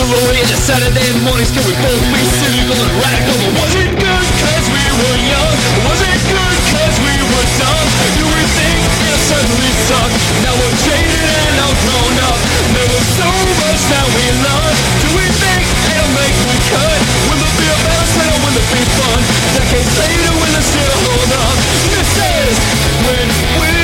[0.00, 4.66] the Saturday mornings can we both be cynical and radical But was it good cause
[4.72, 5.56] we were young?
[5.84, 7.86] Was it good cause we were dumb?
[8.16, 10.16] Do we think it certainly sucked?
[10.40, 12.38] Now we're jaded and all grown up
[12.72, 17.00] There was so much that we loved Do we think it'll make the cut?
[17.28, 19.20] Will there be a balance or will there be fun?
[19.52, 21.56] Decades later will it still hold up?
[21.92, 22.56] This is
[23.04, 23.26] when
[23.60, 23.79] we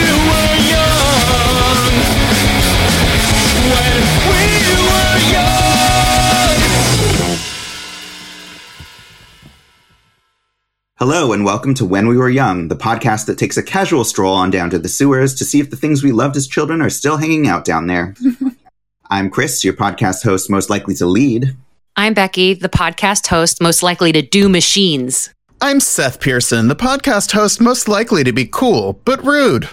[11.09, 14.35] Hello, and welcome to When We Were Young, the podcast that takes a casual stroll
[14.35, 16.91] on down to the sewers to see if the things we loved as children are
[16.91, 18.17] still hanging out down there.
[19.09, 21.57] I'm Chris, your podcast host most likely to lead.
[21.95, 25.33] I'm Becky, the podcast host most likely to do machines.
[25.61, 29.69] I'm Seth Pearson, the podcast host most likely to be cool, but rude.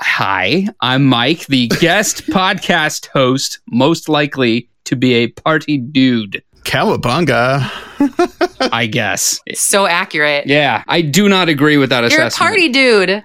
[0.00, 7.70] Hi, I'm Mike, the guest podcast host, most likely to be a party dude, Cowabunga.
[8.72, 9.40] I guess.
[9.54, 10.46] So accurate.
[10.46, 12.48] Yeah, I do not agree with that You're a assessment.
[12.50, 13.24] party dude.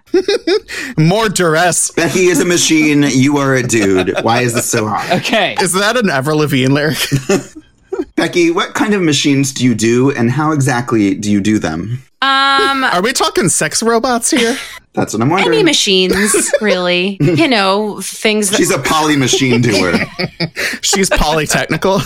[0.97, 1.91] More duress.
[1.91, 4.13] Becky is a machine, you are a dude.
[4.21, 5.19] Why is this so hard?
[5.21, 5.55] Okay.
[5.59, 6.97] Is that an Avril Lavigne lyric?
[8.15, 12.01] Becky, what kind of machines do you do, and how exactly do you do them?
[12.21, 14.57] Um, Are we talking sex robots here?
[14.93, 15.53] That's what I'm wondering.
[15.53, 17.17] any machines, really.
[17.21, 19.93] you know, things that She's a poly machine doer.
[20.81, 22.01] She's polytechnical.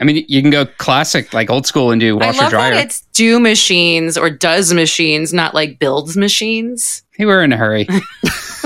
[0.00, 2.74] I mean, you can go classic, like old school, and do I washer love dryer.
[2.74, 7.02] that it's do machines or does machines, not like builds machines.
[7.16, 7.88] Hey, we're in a hurry.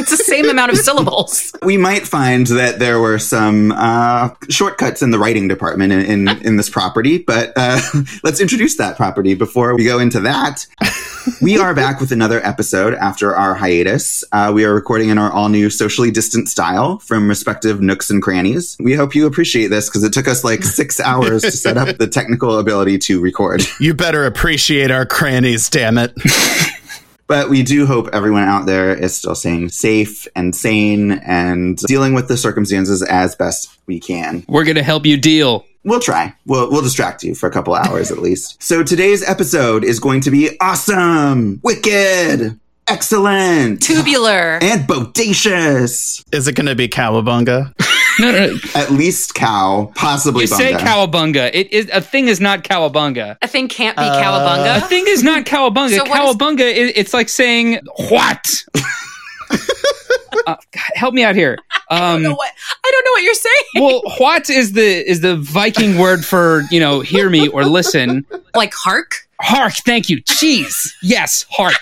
[0.01, 1.53] It's the same amount of syllables.
[1.62, 6.29] we might find that there were some uh, shortcuts in the writing department in, in,
[6.43, 7.78] in this property, but uh,
[8.25, 10.67] let's introduce that property before we go into that.
[11.43, 14.25] we are back with another episode after our hiatus.
[14.33, 18.23] Uh, we are recording in our all new socially distant style from respective nooks and
[18.23, 18.78] crannies.
[18.81, 21.98] We hope you appreciate this because it took us like six hours to set up
[21.98, 23.62] the technical ability to record.
[23.81, 26.15] You better appreciate our crannies, damn it.
[27.31, 32.13] But we do hope everyone out there is still staying safe and sane and dealing
[32.13, 34.45] with the circumstances as best we can.
[34.49, 35.65] We're going to help you deal.
[35.85, 36.35] We'll try.
[36.45, 38.61] We'll, we'll distract you for a couple hours at least.
[38.61, 42.59] So today's episode is going to be awesome, wicked,
[42.89, 44.59] excellent, Tubular.
[44.61, 46.25] and bodacious.
[46.35, 47.73] Is it going to be Cowabunga?
[48.19, 48.59] No, no, no.
[48.75, 51.50] At least cow, possibly You say cowabunga.
[51.54, 53.37] It is a thing is not cowabunga.
[53.43, 54.78] A thing can't be A cowabunga.
[54.78, 55.97] A thing is not cowabunga.
[55.97, 57.78] So cowabunga is, it's like saying
[58.09, 58.65] what?
[60.47, 60.56] uh,
[60.94, 61.59] help me out here.
[61.88, 62.53] I don't Um, know what
[62.84, 63.65] I don't know what you're saying.
[63.76, 68.25] well, what is the is the Viking word for you know hear me or listen?
[68.54, 69.26] like hark.
[69.43, 70.22] Hark, thank you.
[70.25, 71.81] Jeez, yes, hark.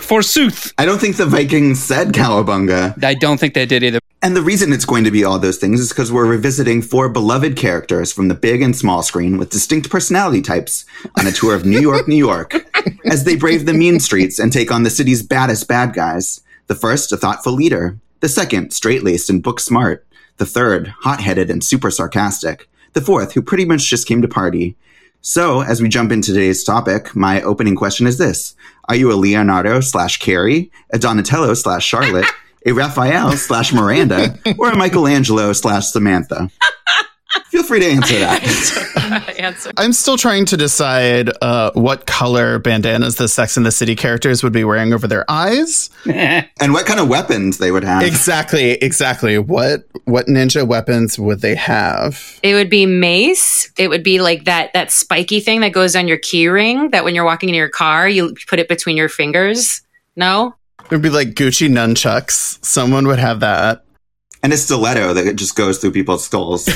[0.00, 3.02] Forsooth, I don't think the Vikings said cowabunga.
[3.04, 4.00] I don't think they did either.
[4.22, 7.08] And the reason it's going to be all those things is because we're revisiting four
[7.08, 10.84] beloved characters from the big and small screen with distinct personality types
[11.18, 12.66] on a tour of New York, New York,
[13.06, 16.42] as they brave the mean streets and take on the city's baddest bad guys.
[16.66, 17.98] The first, a thoughtful leader.
[18.20, 20.06] The second, straight laced and book smart.
[20.36, 22.68] The third, hot headed and super sarcastic.
[22.92, 24.76] The fourth, who pretty much just came to party.
[25.22, 28.54] So, as we jump into today's topic, my opening question is this
[28.86, 32.26] Are you a Leonardo slash Carrie, a Donatello slash Charlotte,
[32.66, 36.50] a Raphael slash Miranda, or a Michelangelo slash Samantha?
[37.50, 39.34] Feel free to answer that.
[39.38, 39.72] Answer.
[39.76, 44.42] I'm still trying to decide uh, what color bandanas the Sex and the City characters
[44.42, 45.90] would be wearing over their eyes.
[46.06, 48.02] and what kind of weapons they would have.
[48.02, 49.38] Exactly, exactly.
[49.38, 52.38] What what ninja weapons would they have?
[52.42, 53.72] It would be mace.
[53.78, 57.04] It would be like that that spiky thing that goes on your key ring that
[57.04, 59.82] when you're walking in your car, you put it between your fingers.
[60.16, 60.54] No?
[60.90, 62.64] It would be like Gucci nunchucks.
[62.64, 63.84] Someone would have that.
[64.42, 66.68] and a stiletto that just goes through people's skulls.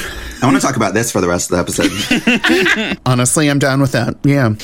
[0.43, 2.99] I want to talk about this for the rest of the episode.
[3.07, 4.17] Honestly, I'm down with that.
[4.23, 4.55] Yeah.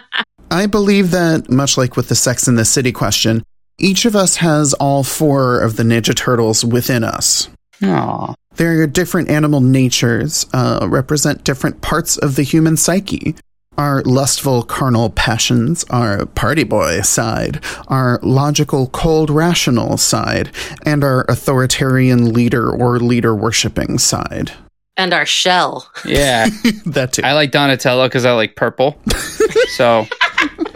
[0.50, 3.42] I believe that, much like with the Sex and the City question,
[3.78, 7.48] each of us has all four of the Ninja Turtles within us.
[7.82, 8.34] Aw.
[8.56, 13.34] Their different animal natures uh, represent different parts of the human psyche.
[13.80, 20.50] Our lustful carnal passions, our party boy side, our logical cold rational side,
[20.84, 24.52] and our authoritarian leader or leader worshipping side.
[24.98, 25.90] And our shell.
[26.04, 26.50] Yeah,
[26.84, 27.22] that too.
[27.24, 29.00] I like Donatello because I like purple.
[29.68, 30.06] so,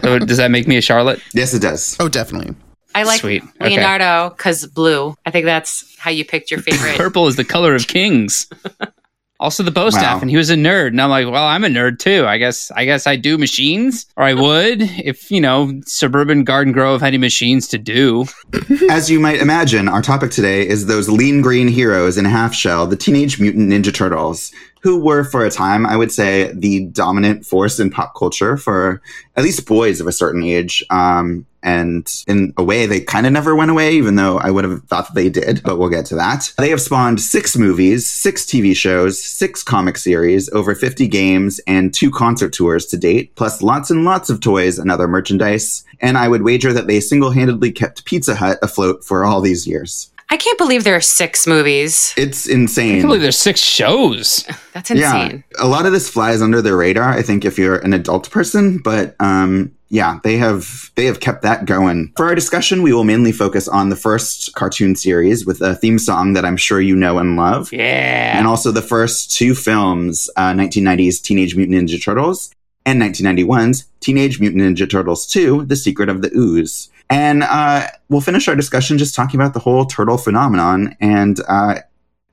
[0.01, 1.21] so does that make me a Charlotte?
[1.31, 1.95] yes, it does.
[1.99, 2.55] oh, definitely.
[2.95, 3.43] I like Sweet.
[3.61, 5.15] Leonardo because blue.
[5.27, 6.95] I think that's how you picked your favorite.
[6.97, 8.47] Purple is the color of kings.
[9.39, 9.89] Also the bow Wow.
[9.89, 10.87] staff, and he was a nerd.
[10.87, 12.25] And I'm like, well, I'm a nerd too.
[12.25, 16.71] I guess I guess I do machines, or I would if you know suburban Garden
[16.71, 18.25] Grove had any machines to do.
[18.89, 22.87] As you might imagine, our topic today is those lean green heroes in half shell,
[22.87, 27.45] the Teenage Mutant Ninja Turtles, who were for a time, I would say, the dominant
[27.45, 29.01] force in pop culture for
[29.35, 30.81] at least boys of a certain age.
[30.89, 34.63] Um, and in a way, they kind of never went away, even though I would
[34.63, 36.53] have thought that they did, but we'll get to that.
[36.59, 41.91] They have spawned six movies, six TV shows, six comic series, over 50 games, and
[41.91, 45.83] two concert tours to date, plus lots and lots of toys and other merchandise.
[46.01, 49.65] And I would wager that they single handedly kept Pizza Hut afloat for all these
[49.65, 50.11] years.
[50.29, 52.13] I can't believe there are six movies.
[52.17, 52.57] It's insane.
[52.57, 52.91] I insane.
[52.97, 54.43] can't believe there's six shows.
[54.73, 55.43] That's insane.
[55.57, 57.09] Yeah, a lot of this flies under the radar.
[57.09, 61.43] I think if you're an adult person, but um, yeah, they have they have kept
[61.43, 62.11] that going.
[62.17, 65.99] For our discussion, we will mainly focus on the first cartoon series with a theme
[65.99, 68.37] song that I'm sure you know and love, Yeah.
[68.37, 72.51] and also the first two films, uh, 1990's Teenage Mutant Ninja Turtles
[72.85, 76.89] and 1991's Teenage Mutant Ninja Turtles 2: The Secret of the Ooze.
[77.09, 81.79] And uh, we'll finish our discussion just talking about the whole turtle phenomenon and uh,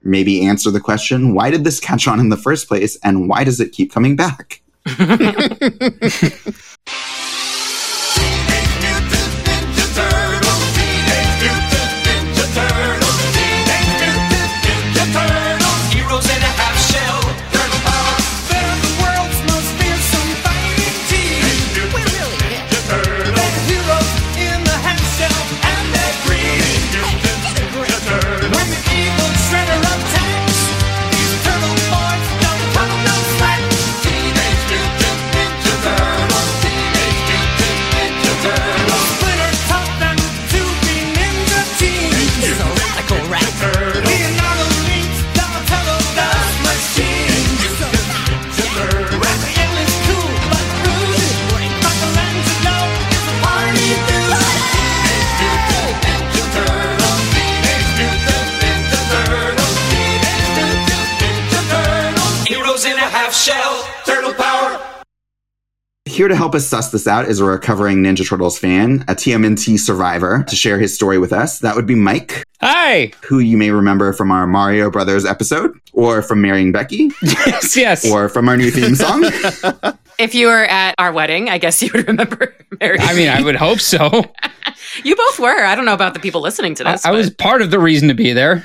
[0.03, 3.45] maybe answer the question why did this catch on in the first place and why
[3.45, 4.63] does it keep coming back?
[66.13, 69.79] Here to help us suss this out is a recovering Ninja Turtles fan, a TMNT
[69.79, 71.61] survivor, to share his story with us.
[71.61, 73.13] That would be Mike, Hi.
[73.23, 77.75] who you may remember from our Mario Brothers episode, or from Marrying Becky, Yes.
[77.77, 78.11] Yes.
[78.11, 79.25] or from our new theme song.
[80.19, 82.99] If you were at our wedding, I guess you would remember Mary.
[83.01, 84.23] I mean, I would hope so.
[85.03, 85.65] you both were.
[85.65, 87.05] I don't know about the people listening to this.
[87.07, 88.65] I was part of the reason to be there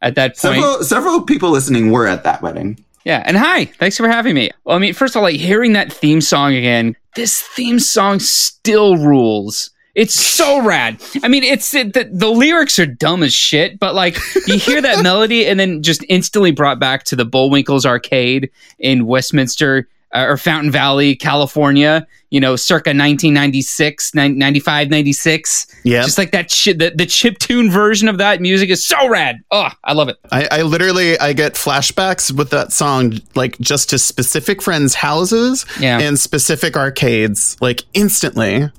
[0.00, 0.54] at that point.
[0.54, 2.82] several, several people listening were at that wedding.
[3.04, 4.50] Yeah, and hi, thanks for having me.
[4.64, 8.18] Well, I mean, first of all, like hearing that theme song again, this theme song
[8.18, 9.70] still rules.
[9.94, 11.00] It's so rad.
[11.22, 14.16] I mean, it's it, the, the lyrics are dumb as shit, but like
[14.46, 19.06] you hear that melody and then just instantly brought back to the Bullwinkles arcade in
[19.06, 25.66] Westminster or Fountain Valley, California, you know, circa 1996, 95, 96.
[25.84, 26.02] Yeah.
[26.02, 29.40] Just like that shit, the, the chip tune version of that music is so rad.
[29.50, 30.16] Oh, I love it.
[30.30, 35.66] I, I literally I get flashbacks with that song like just to specific friends' houses
[35.80, 35.98] Yeah.
[36.00, 38.70] and specific arcades like instantly.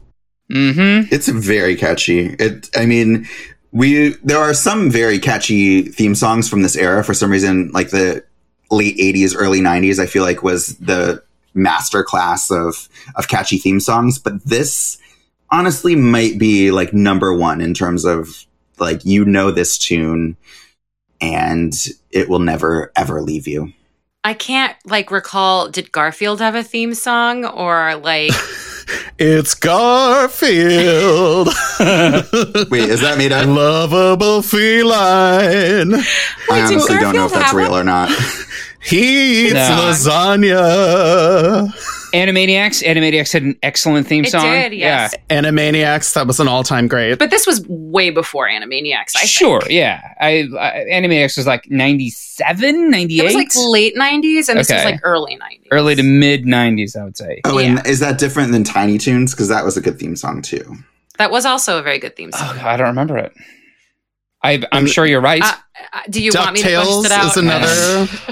[0.51, 1.13] Mm-hmm.
[1.13, 2.27] It's very catchy.
[2.39, 3.27] It, I mean,
[3.71, 7.03] we there are some very catchy theme songs from this era.
[7.03, 8.23] For some reason, like the
[8.71, 11.23] late '80s, early '90s, I feel like was the
[11.53, 14.19] master class of of catchy theme songs.
[14.19, 14.97] But this,
[15.51, 18.45] honestly, might be like number one in terms of
[18.79, 20.38] like you know this tune,
[21.22, 21.74] and
[22.12, 23.74] it will never ever leave you.
[24.24, 25.69] I can't like recall.
[25.69, 28.31] Did Garfield have a theme song or like?
[29.18, 31.48] It's Garfield,
[32.70, 33.48] Wait, is that made up?
[33.48, 35.94] lovable feline.
[35.96, 36.04] I Wait,
[36.50, 37.82] did honestly don't know if that's real one?
[37.82, 38.10] or not.
[38.86, 39.60] He eats No.
[40.60, 41.74] lasagna.
[42.13, 42.82] Animaniacs.
[42.84, 44.46] Animaniacs had an excellent theme It song.
[44.50, 45.13] did, yes.
[45.30, 45.42] Yeah.
[45.42, 47.20] Animaniacs, that was an all-time great.
[47.20, 49.15] But this was way before Animaniacs.
[49.15, 49.30] I think.
[49.32, 50.01] Sure, yeah.
[50.22, 53.20] I, I Animaniacs was like 97, 98?
[53.20, 55.68] It was like late '90s, and this was like early '90s.
[55.72, 57.42] early to mid 90s, I would say.
[57.44, 57.68] Oh, Yeah.
[57.80, 59.32] and is that different than Tiny Toons?
[59.34, 60.75] Because that was a good theme song too.
[61.18, 62.58] That was also a very good theme song.
[62.62, 63.34] Oh, I don't remember it.
[64.45, 65.41] I, I'm sure you're right.
[65.41, 65.51] Uh,
[65.93, 67.25] uh, do you want me to DuckTales bust it out?
[67.31, 67.67] is another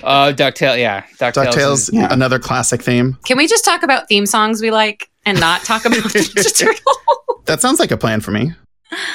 [0.03, 1.03] Uh, DuckTale, yeah.
[1.17, 1.45] DuckTales.
[1.51, 2.07] DuckTales, is- Yeah.
[2.11, 3.17] another classic theme.
[3.25, 6.93] Can we just talk about theme songs we like and not talk about Ninja Turtle?
[7.45, 8.53] That sounds like a plan for me.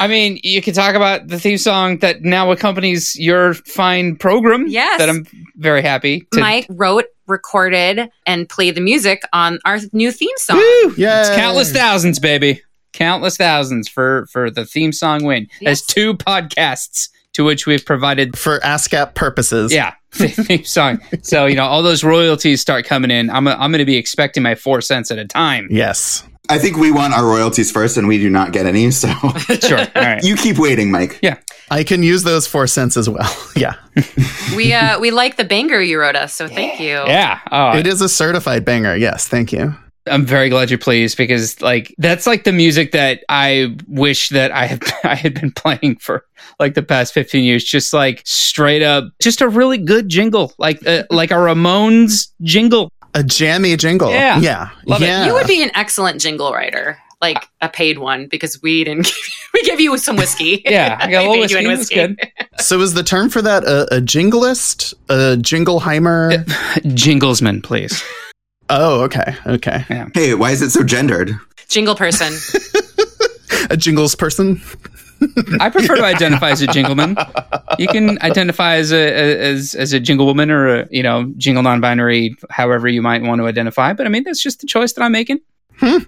[0.01, 4.67] I mean, you could talk about the theme song that now accompanies your fine program.
[4.67, 4.99] Yes.
[4.99, 5.25] That I'm
[5.57, 6.41] very happy to.
[6.41, 10.57] Mike wrote, recorded, and played the music on our new theme song.
[10.57, 10.95] Woo!
[10.97, 11.21] Yay.
[11.21, 12.61] It's countless thousands, baby.
[12.99, 15.47] Countless thousands for for the theme song win.
[15.61, 15.81] Yes.
[15.81, 19.73] As two podcasts to which we've provided For ASCAP purposes.
[19.73, 20.99] yeah theme song.
[21.23, 23.31] So you know all those royalties start coming in.
[23.31, 25.69] I'm I'm going to be expecting my four cents at a time.
[25.71, 26.25] Yes.
[26.51, 28.91] I think we want our royalties first, and we do not get any.
[28.91, 29.09] So
[29.61, 29.79] Sure.
[29.81, 30.25] All right.
[30.25, 31.19] you keep waiting, Mike.
[31.23, 31.37] Yeah.
[31.71, 33.31] I can use those four cents as well.
[33.57, 33.75] yeah.
[34.57, 36.95] We uh we like the banger you wrote us, so thank you.
[37.07, 37.39] Yeah.
[37.53, 38.97] Oh, It is a certified banger.
[38.97, 39.29] Yes.
[39.29, 39.75] Thank you.
[40.11, 44.51] I'm very glad you're pleased because like that's like the music that I wish that
[44.53, 46.25] I had I had been playing for
[46.61, 50.85] like the past 15 years just like straight up just a really good jingle like
[50.87, 52.91] uh, like a Ramones jingle.
[53.15, 54.11] A jammy jingle.
[54.11, 54.39] Yeah.
[54.39, 54.69] Yeah.
[54.87, 55.07] Love it.
[55.07, 55.27] yeah.
[55.27, 59.07] You would be an excellent jingle writer, like a paid one, because we didn't.
[59.07, 60.63] Give you, we give you some whiskey.
[60.67, 61.95] Yeah, I got a We little paid you whiskey.
[61.95, 62.31] good.
[62.59, 64.93] So is the term for that a, a jinglist?
[65.09, 66.45] A jingleheimer?
[66.95, 68.03] Jinglesman, please.
[68.71, 69.35] Oh, okay.
[69.47, 69.85] Okay.
[70.15, 71.33] Hey, why is it so gendered?
[71.69, 72.33] Jingle person.
[73.71, 74.61] A jingles person?
[75.61, 77.17] I prefer to identify as a jingleman.
[77.79, 82.37] You can identify as a as as a jinglewoman or a you know jingle non-binary,
[82.51, 83.93] however you might want to identify.
[83.95, 85.41] But I mean, that's just the choice that I'm making.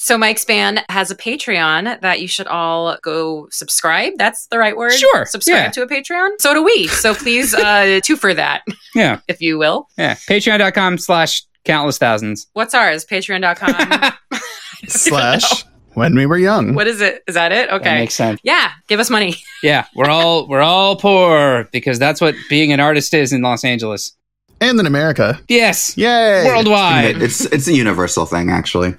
[0.00, 4.12] So Mike's band has a Patreon that you should all go subscribe.
[4.16, 4.92] That's the right word.
[4.92, 5.70] Sure, Subscribe yeah.
[5.72, 6.30] to a Patreon.
[6.38, 6.86] So do we.
[6.86, 8.62] So please uh two for that,
[8.94, 9.88] Yeah, if you will.
[9.98, 10.14] yeah.
[10.14, 12.46] Patreon.com slash countless thousands.
[12.54, 13.04] What's ours?
[13.04, 14.12] Patreon.com.
[14.88, 16.74] Slash when we were young.
[16.74, 17.22] what is it?
[17.28, 17.68] Is that it?
[17.68, 17.94] That Okay.
[18.00, 18.40] makes sense.
[18.42, 19.36] yeah, give us money.
[19.62, 23.64] Yeah, we're all we're all poor because that's what being an artist is in Los
[23.64, 24.12] Angeles.
[24.60, 25.40] And in America.
[25.48, 26.44] Yes, Yay.
[26.44, 27.20] worldwide.
[27.20, 28.94] It's it's a universal thing, actually.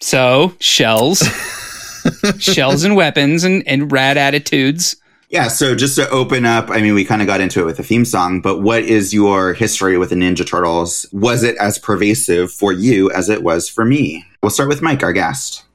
[0.00, 1.18] So shells,
[2.38, 4.94] shells and weapons and and rad attitudes.
[5.28, 7.78] Yeah, so just to open up, I mean, we kind of got into it with
[7.78, 11.04] the theme song, but what is your history with the Ninja Turtles?
[11.12, 14.24] Was it as pervasive for you as it was for me?
[14.40, 15.65] We'll start with Mike, our guest.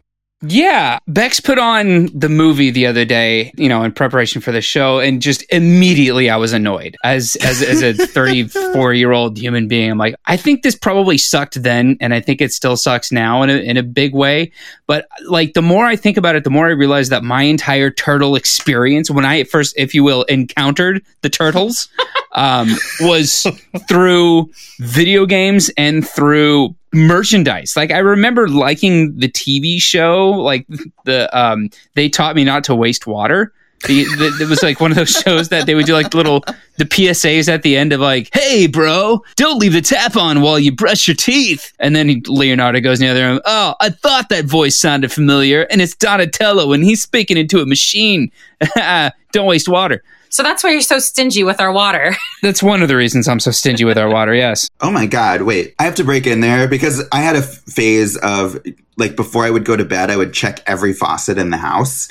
[0.44, 4.62] Yeah, Bex put on the movie the other day, you know, in preparation for the
[4.62, 9.68] show, and just immediately I was annoyed as as as a 34 year old human
[9.68, 9.92] being.
[9.92, 13.44] I'm like, I think this probably sucked then, and I think it still sucks now
[13.44, 14.52] in a in a big way.
[14.88, 17.92] But like, the more I think about it, the more I realize that my entire
[17.92, 21.88] turtle experience, when I first, if you will, encountered the turtles,
[22.32, 22.70] um,
[23.02, 23.46] was
[23.88, 27.76] through video games and through merchandise.
[27.76, 30.66] Like I remember liking the TV show, like
[31.06, 33.54] the um they taught me not to waste water.
[33.88, 36.44] The, the, it was like one of those shows that they would do like little
[36.78, 40.60] the PSAs at the end of like, "Hey, bro, don't leave the tap on while
[40.60, 43.42] you brush your teeth." And then he, Leonardo goes in the other room.
[43.46, 47.66] Oh, I thought that voice sounded familiar, and it's Donatello, and he's speaking into a
[47.66, 48.32] machine.
[49.32, 50.04] don't waste water.
[50.32, 52.16] So that's why you're so stingy with our water.
[52.42, 54.34] That's one of the reasons I'm so stingy with our water.
[54.34, 54.70] Yes.
[54.82, 57.58] Oh my God, wait, I have to break in there because I had a f-
[57.68, 58.58] phase of
[58.98, 62.08] like before I would go to bed, I would check every faucet in the house.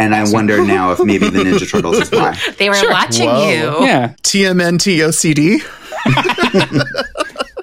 [0.00, 2.36] And I wonder now if maybe the Ninja Turtles is why.
[2.58, 2.90] They were Sure.
[2.90, 3.48] watching Whoa.
[3.50, 3.86] you.
[3.86, 4.14] Yeah.
[4.22, 5.62] TMNT OCD?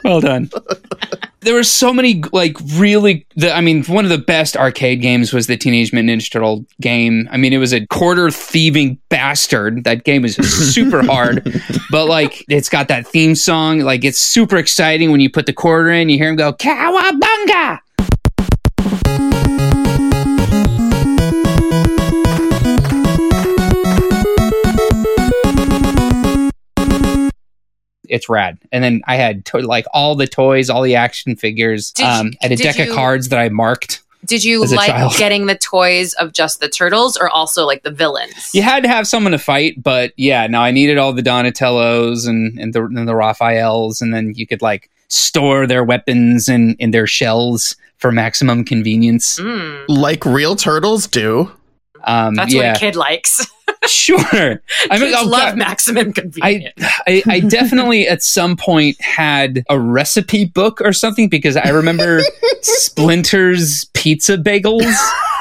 [0.04, 0.50] Well done.
[1.46, 5.32] There were so many like really the I mean one of the best arcade games
[5.32, 7.30] was the Teenage Mutant Ninja Turtle game.
[7.32, 9.84] I mean it was a quarter thieving bastard.
[9.84, 11.44] That game is super hard,
[11.92, 13.80] but like it's got that theme song.
[13.80, 16.10] Like it's super exciting when you put the quarter in.
[16.10, 17.80] You hear him go cowabunga.
[28.10, 31.92] It's rad, and then I had to- like all the toys, all the action figures.
[31.92, 34.02] Did um, I had a deck you- of cards that I marked.
[34.26, 35.14] Did you As a like child.
[35.20, 38.50] getting the toys of just the turtles or also like the villains?
[38.56, 42.28] You had to have someone to fight, but yeah, no, I needed all the Donatellos
[42.28, 46.76] and, and the and the Raphaels, and then you could like store their weapons and
[46.80, 49.38] in their shells for maximum convenience.
[49.40, 51.52] Mm, Like real turtles do.
[52.04, 53.46] Um, that's what a kid likes.
[53.88, 54.62] sure.
[54.90, 56.74] I mean, oh, love maximum I, convenience.
[57.08, 62.22] I I definitely at some point had a recipe book or something because I remember
[62.62, 64.96] Splinter's pizza bagels.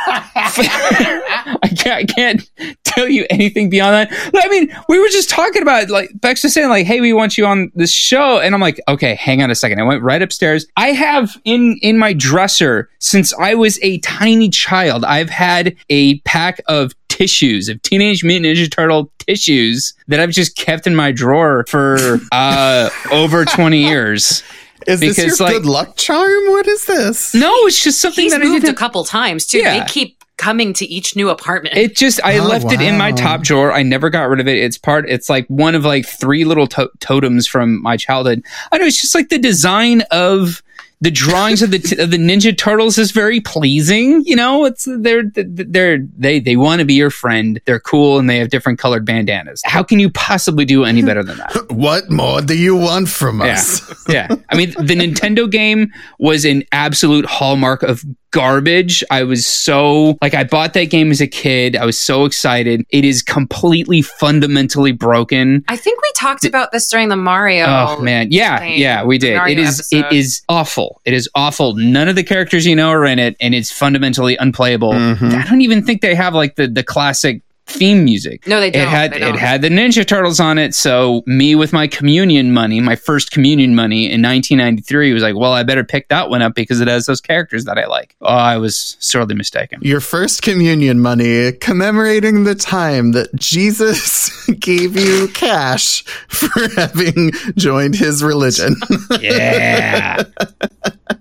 [1.63, 2.51] I can't, I can't
[2.85, 4.31] tell you anything beyond that.
[4.35, 7.37] I mean, we were just talking about like Bex was saying like, "Hey, we want
[7.39, 9.79] you on this show," and I'm like, "Okay, hang on a second.
[9.81, 10.67] I went right upstairs.
[10.77, 15.05] I have in in my dresser since I was a tiny child.
[15.05, 20.57] I've had a pack of tissues of Teenage Mutant Ninja Turtle tissues that I've just
[20.57, 24.43] kept in my drawer for uh, over 20 years.
[24.89, 26.51] Is this your like- good luck charm?
[26.51, 27.33] What is this?
[27.35, 28.79] No, it's just something He's that I moved a didn't.
[28.79, 29.59] couple times too.
[29.59, 29.79] Yeah.
[29.81, 31.76] They keep coming to each new apartment.
[31.76, 33.73] It just I Oh, left it in my top drawer.
[33.73, 34.57] I never got rid of it.
[34.59, 35.09] It's part.
[35.09, 38.43] It's like one of like three little to- totems from my childhood.
[38.73, 40.62] I know it's just like the design of
[41.00, 44.23] the drawings of the t- of the Ninja Turtles is very pleasing.
[44.25, 47.61] You know, it's they're they're they they want to be your friend.
[47.67, 49.61] They're cool and they have different colored bandanas.
[49.67, 51.55] How can you possibly do any better than that?
[51.71, 54.05] What more do you want from Yeah, us?
[54.09, 54.29] yeah.
[54.49, 58.03] I mean, the Nintendo game was an absolute hallmark of
[58.35, 59.05] garbage.
[59.12, 61.76] I was so like I bought that game as a kid.
[61.76, 62.85] I was so excited.
[62.91, 65.64] It is completely fundamentally broken.
[65.69, 67.64] I think we talked about this during the Mario.
[67.67, 69.37] Oh man, yeah, thing, yeah, we did.
[69.37, 70.12] Mario It is episode.
[70.12, 71.00] is awful.
[71.05, 71.75] It is awful.
[71.75, 74.93] None of the characters you know are in it, and it's fundamentally unplayable.
[74.93, 75.33] Mhm.
[75.33, 77.41] I don't even think they have like the the classic
[77.75, 78.47] theme music.
[78.47, 78.83] No, they don't.
[78.83, 79.38] It had it don't.
[79.38, 80.75] had the Ninja Turtles on it.
[80.75, 85.52] So me with my communion money, my first communion money in 1993 was like, well,
[85.52, 88.14] I better pick that one up because it has those characters that I like.
[88.21, 89.81] Oh, I was sorely mistaken.
[89.83, 97.97] Your first communion money commemorating the time that Jesus gave you cash for having joined
[97.97, 98.76] his religion.
[99.21, 100.25] Yeah.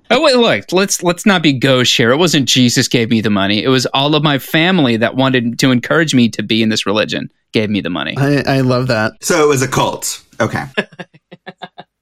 [0.10, 0.72] oh wait, look.
[0.72, 2.12] Let's let's not be gauche here.
[2.12, 3.64] It wasn't Jesus gave me the money.
[3.64, 6.86] It was all of my family that wanted to encourage me to be in this
[6.86, 8.16] religion gave me the money.
[8.18, 9.14] I, I love that.
[9.22, 10.24] So it was a cult.
[10.40, 10.66] Okay.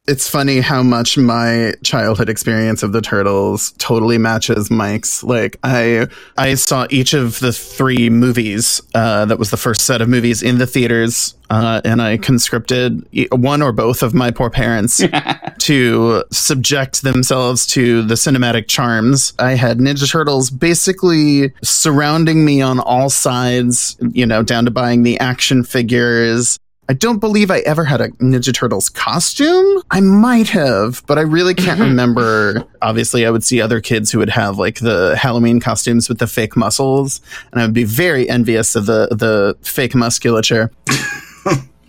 [0.07, 5.23] It's funny how much my childhood experience of the turtles totally matches Mike's.
[5.23, 6.07] Like I
[6.37, 8.81] I saw each of the three movies.
[8.95, 13.05] Uh, that was the first set of movies in the theaters, uh, and I conscripted
[13.11, 15.01] e- one or both of my poor parents
[15.61, 19.33] to subject themselves to the cinematic charms.
[19.39, 23.97] I had Ninja Turtles basically surrounding me on all sides.
[24.11, 26.57] You know, down to buying the action figures.
[26.89, 29.81] I don't believe I ever had a Ninja Turtles costume.
[29.91, 31.89] I might have, but I really can't mm-hmm.
[31.89, 32.67] remember.
[32.81, 36.27] Obviously, I would see other kids who would have like the Halloween costumes with the
[36.27, 40.69] fake muscles, and I would be very envious of the the fake musculature.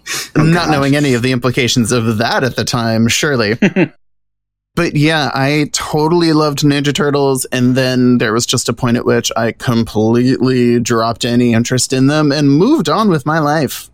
[0.34, 3.58] Oh, not knowing any of the implications of that at the time, surely.
[4.74, 9.04] But yeah, I totally loved Ninja Turtles, and then there was just a point at
[9.04, 13.90] which I completely dropped any interest in them and moved on with my life.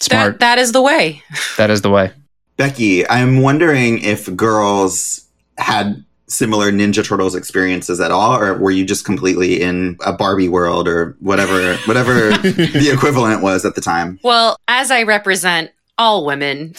[0.00, 0.32] Smart.
[0.34, 1.22] That, that is the way.
[1.58, 2.12] that is the way.
[2.56, 8.84] Becky, I'm wondering if girls had similar Ninja Turtles experiences at all, or were you
[8.84, 14.18] just completely in a Barbie world or whatever, whatever the equivalent was at the time?
[14.24, 16.74] Well, as I represent all women,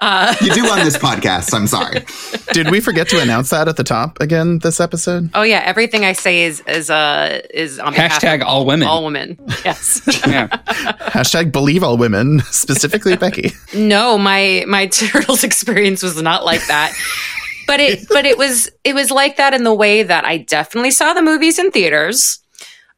[0.00, 1.52] uh, You do on this podcast.
[1.52, 2.04] I'm sorry.
[2.52, 5.30] Did we forget to announce that at the top again this episode?
[5.34, 8.86] oh yeah, everything I say is is uh is on behalf Hashtag of all women.
[8.88, 9.36] All women.
[9.64, 10.00] Yes.
[10.26, 10.46] Yeah.
[10.48, 13.50] Hashtag believe all women, specifically Becky.
[13.74, 16.92] no, my my turtles experience was not like that.
[17.66, 20.90] But it but it was it was like that in the way that I definitely
[20.90, 22.40] saw the movies in theaters.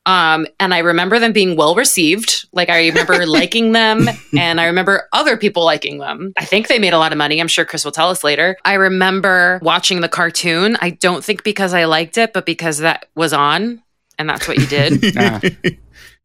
[0.07, 2.47] Um, and I remember them being well received.
[2.53, 6.33] Like I remember liking them and I remember other people liking them.
[6.39, 7.41] I think they made a lot of money.
[7.41, 8.57] I'm sure Chris will tell us later.
[8.65, 10.77] I remember watching the cartoon.
[10.81, 13.83] I don't think because I liked it, but because that was on
[14.17, 15.17] and that's what you did.
[15.19, 15.41] Ah.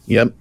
[0.06, 0.34] Yep.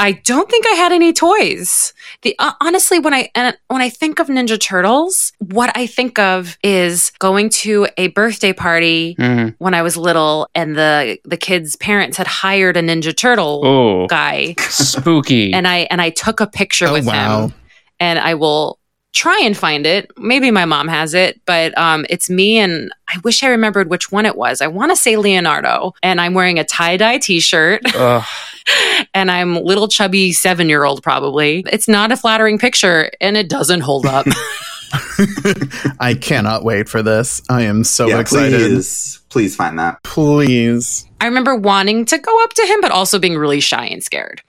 [0.00, 1.92] I don't think I had any toys.
[2.22, 6.18] The uh, honestly, when I and when I think of Ninja Turtles, what I think
[6.18, 9.54] of is going to a birthday party Mhm.
[9.58, 14.06] when I was little, and the the kids' parents had hired a Ninja Turtle Oh,
[14.06, 15.52] guy, spooky.
[15.56, 17.48] and I and I took a picture Oh, with wow.
[17.48, 17.54] him,
[18.00, 18.78] and I will
[19.12, 20.10] try and find it.
[20.16, 24.10] Maybe my mom has it, but um, it's me and I wish I remembered which
[24.12, 24.62] one it was.
[24.62, 27.82] I want to say Leonardo, and I'm wearing a tie dye t shirt.
[27.94, 28.24] Ugh.
[29.14, 31.64] and I'm little chubby seven year old probably.
[31.72, 34.26] It's not a flattering picture and it doesn't hold up.
[36.00, 37.42] I cannot wait for this.
[37.48, 38.60] I am so yeah, excited.
[38.60, 40.02] please, please find that.
[40.02, 41.06] Please.
[41.20, 44.42] I remember wanting to go up to him, but also being really shy and scared.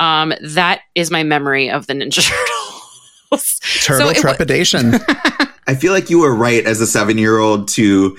[0.00, 2.22] Um, that is my memory of the Ninja
[3.30, 3.60] Turtles.
[3.82, 4.94] Turtle So trepidation.
[5.66, 8.16] I feel like you were right as a seven year old to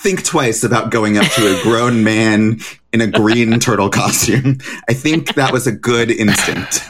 [0.00, 2.60] think twice about going up to a grown man
[2.92, 4.58] in a green turtle costume.
[4.88, 6.82] I think that was a good instinct.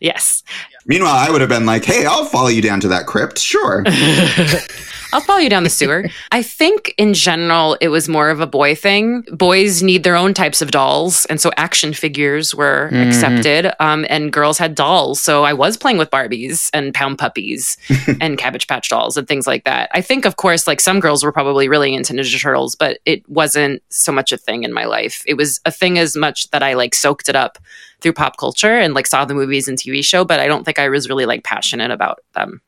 [0.00, 0.42] yes.
[0.86, 3.38] Meanwhile, I would have been like, hey, I'll follow you down to that crypt.
[3.38, 3.84] Sure.
[5.12, 6.04] I'll follow you down the sewer.
[6.32, 9.22] I think in general, it was more of a boy thing.
[9.32, 11.24] Boys need their own types of dolls.
[11.26, 13.08] And so action figures were Mhm.
[13.08, 13.72] accepted.
[13.82, 15.20] Um, and girls had dolls.
[15.20, 17.76] So I was playing with Barbies and Pound Puppies
[18.20, 19.90] and Cabbage Patch dolls and things like that.
[19.92, 23.28] I think, of course, like some girls were probably really into Ninja Turtles, but it
[23.28, 25.22] wasn't so much a thing in my life.
[25.26, 27.58] It was a thing as much that I like soaked it up
[28.00, 30.78] through pop culture and like saw the movies and TV show, but I don't think
[30.78, 32.62] I was really like passionate about them.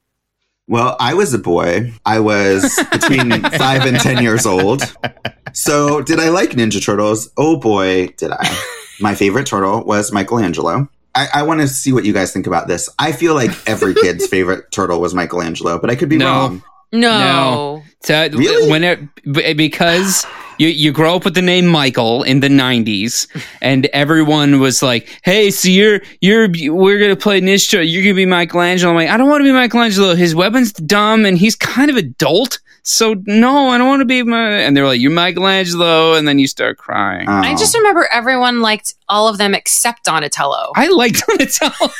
[0.68, 1.92] Well, I was a boy.
[2.07, 4.83] I was between five and 10 years old.
[5.53, 7.31] So, did I like Ninja Turtles?
[7.37, 8.59] Oh boy, did I.
[9.01, 10.88] My favorite turtle was Michelangelo.
[11.14, 12.88] I, I want to see what you guys think about this.
[12.98, 16.27] I feel like every kid's favorite turtle was Michelangelo, but I could be No.
[16.27, 16.62] wrong.
[16.92, 17.18] No.
[17.18, 17.83] No.
[18.03, 18.70] So Really?
[18.70, 20.25] when it because
[20.58, 23.26] you you grow up with the name Michael in the '90s,
[23.60, 27.82] and everyone was like, "Hey, so you're you're we're gonna play Nisha.
[27.90, 30.14] You're gonna be Michelangelo." I'm like, I don't want to be Michelangelo.
[30.14, 32.58] His weapon's dumb, and he's kind of adult.
[32.84, 34.58] So no, I don't want to be my.
[34.60, 37.28] And they're like, "You're Michelangelo," and then you start crying.
[37.28, 37.56] I Oh.
[37.56, 40.72] just remember everyone liked all of them except Donatello.
[40.74, 41.90] I liked Donatello.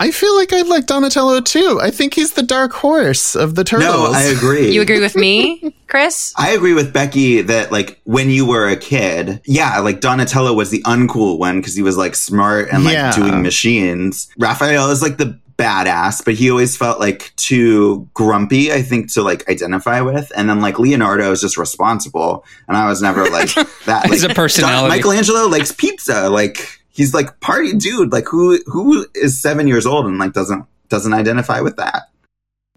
[0.00, 1.78] I feel like I'd like Donatello too.
[1.80, 3.94] I think he's the dark horse of the turtles.
[3.94, 4.70] no, I agree.
[4.72, 6.34] you agree with me, Chris?
[6.36, 10.70] I agree with Becky that like when you were a kid, yeah, like Donatello was
[10.70, 13.12] the uncool one because he was like smart and like Yeah.
[13.12, 14.28] doing machines.
[14.36, 19.22] Raphael is like the badass, but he always felt like too grumpy, I think, to
[19.22, 20.32] like identify with.
[20.36, 23.54] And then like Leonardo is just responsible, and I was never like
[23.86, 24.06] that.
[24.06, 24.88] He's a personality.
[24.88, 28.12] Don- Michelangelo likes pizza, like he's like party dude.
[28.12, 32.04] Like who who is seven years old and like doesn't doesn't identify with that?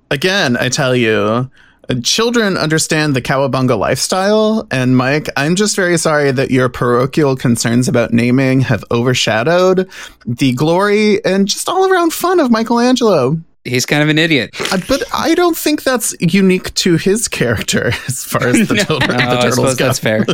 [0.10, 1.50] Again, I tell you,
[1.90, 4.68] uh, children understand the cowabunga lifestyle.
[4.72, 9.90] And Mike, I'm just very sorry that your parochial concerns about naming have overshadowed
[10.26, 13.40] the glory and just all around fun of Michelangelo.
[13.68, 14.52] He's kind of an idiot.
[14.88, 19.12] But I don't think that's unique to his character as far as the, No, children,
[19.22, 19.86] I the turtles suppose go.
[19.86, 20.26] that's fair.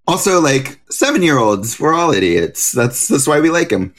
[0.06, 2.72] Also, like seven year olds, we're all idiots.
[2.72, 3.94] That's that's why we like him.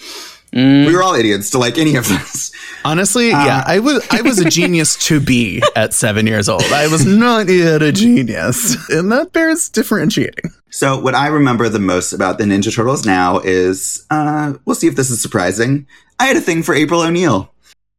[0.54, 0.88] Mm.
[0.88, 2.52] We were all idiots to like any of us.
[2.84, 6.63] Honestly, Uh, yeah, I was I was a genius to be at seven years old.
[6.63, 10.52] I was not yet a genius, and that bears differentiating.
[10.71, 14.88] So, what I remember the most about the Ninja Turtles now is, uh, we'll see
[14.88, 15.86] if this is surprising.
[16.19, 17.52] I had a thing for April O'Neil.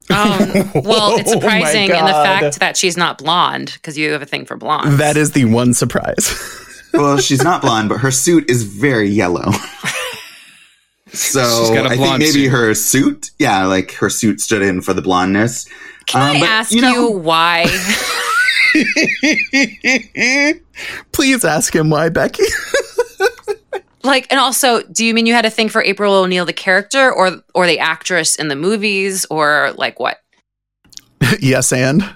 [0.08, 4.22] Um, well, it's Oh surprising in the fact that she's not blonde because you have
[4.22, 4.98] a thing for blonde.
[4.98, 6.56] That is the one surprise.
[6.92, 9.52] Well, she's not blonde, but her suit is very yellow.
[11.12, 12.50] So She's got a I think maybe suit.
[12.50, 15.68] her suit, yeah, like her suit stood in for the blondness.
[16.06, 17.66] Can Um, I but, ask you you, why?
[21.12, 22.44] Please ask him why, Becky.
[24.02, 27.12] Like, and also, do you mean you had a thing for April O'Neil, the character,
[27.12, 30.18] or or the actress in the movies, or like what?
[31.40, 32.08] yes, and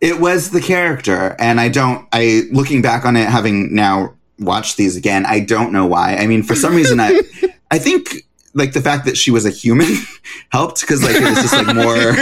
[0.00, 2.06] It was the character, and I don't.
[2.12, 6.16] I looking back on it, having now watched these again, I don't know why.
[6.16, 7.20] I mean, for some reason, I
[7.70, 9.88] I think like the fact that she was a human
[10.50, 12.12] helped because like it was just like more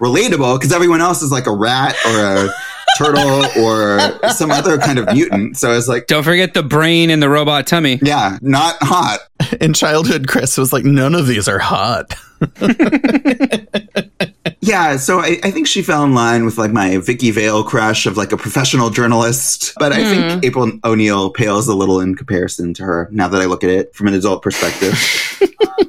[0.00, 2.48] relatable because everyone else is like a rat or a
[2.98, 3.98] turtle or
[4.30, 5.56] some other kind of mutant.
[5.56, 7.98] So I was like, Don't forget the brain and the robot tummy.
[8.02, 9.20] yeah, not hot.
[9.60, 12.14] in childhood, Chris was like, none of these are hot.
[14.60, 18.04] Yeah, so I, I think she fell in line with like my Vicki Vale crush
[18.04, 19.72] of like a professional journalist.
[19.78, 20.40] But I think hmm.
[20.42, 23.94] April O'Neil pales a little in comparison to her now that I look at it
[23.94, 24.94] from an adult perspective.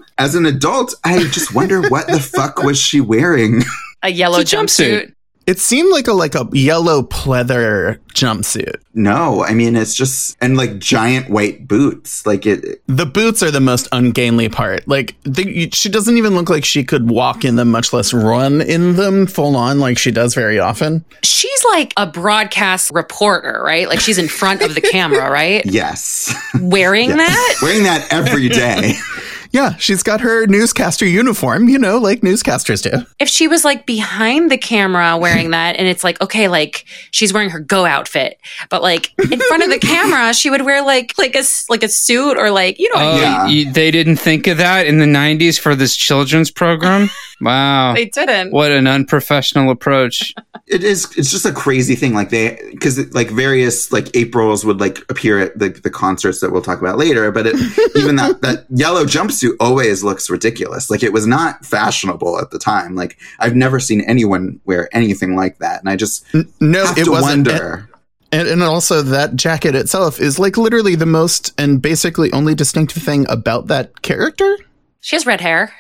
[0.18, 3.64] As an adult, I just wonder what the fuck was she wearing?
[4.02, 5.08] A yellow a jumpsuit.
[5.08, 5.14] jumpsuit.
[5.50, 8.76] It seemed like a like a yellow pleather jumpsuit.
[8.94, 12.24] no, I mean it's just and like giant white boots.
[12.28, 14.88] Like it The boots are the most ungainly part.
[14.88, 18.62] Like they, she doesn't even look like she could walk in them, much less run
[18.62, 21.04] in them full on like she does very often.
[21.24, 23.88] She's like a broadcast reporter, right?
[23.90, 25.66] Like she's in front of the camera, right?
[25.66, 26.32] yes.
[26.62, 27.56] Wearing that?
[27.64, 28.94] Wearing that every day.
[29.52, 33.06] Yeah, she's got her newscaster uniform, you know, like newscasters do.
[33.20, 37.34] If she was like behind the camera wearing that, and it's like, okay, like she's
[37.34, 41.14] wearing her go outfit, but like in front of the camera, she would wear like
[41.18, 43.04] like a s- like a suit or like you know.
[43.04, 43.22] what I Oh, mean?
[43.24, 43.48] Yeah.
[43.48, 47.10] you- they didn't think of that in the 90s for this children's program?
[47.42, 47.94] Wow.
[47.94, 48.52] They didn't.
[48.52, 50.34] What an unprofessional approach.
[50.68, 54.80] it is it's just a crazy thing like they because like various like aprils would
[54.80, 57.56] like appear at the, the concerts that we'll talk about later but it,
[57.96, 62.60] even that that yellow jumpsuit always looks ridiculous like it was not fashionable at the
[62.60, 66.24] time like i've never seen anyone wear anything like that and i just
[66.60, 67.48] No, have it to wasn't.
[67.48, 67.90] wonder
[68.32, 73.02] And, and also that jacket itself is like literally the most and basically only distinctive
[73.02, 74.56] thing about that character.
[75.02, 75.74] She has red hair.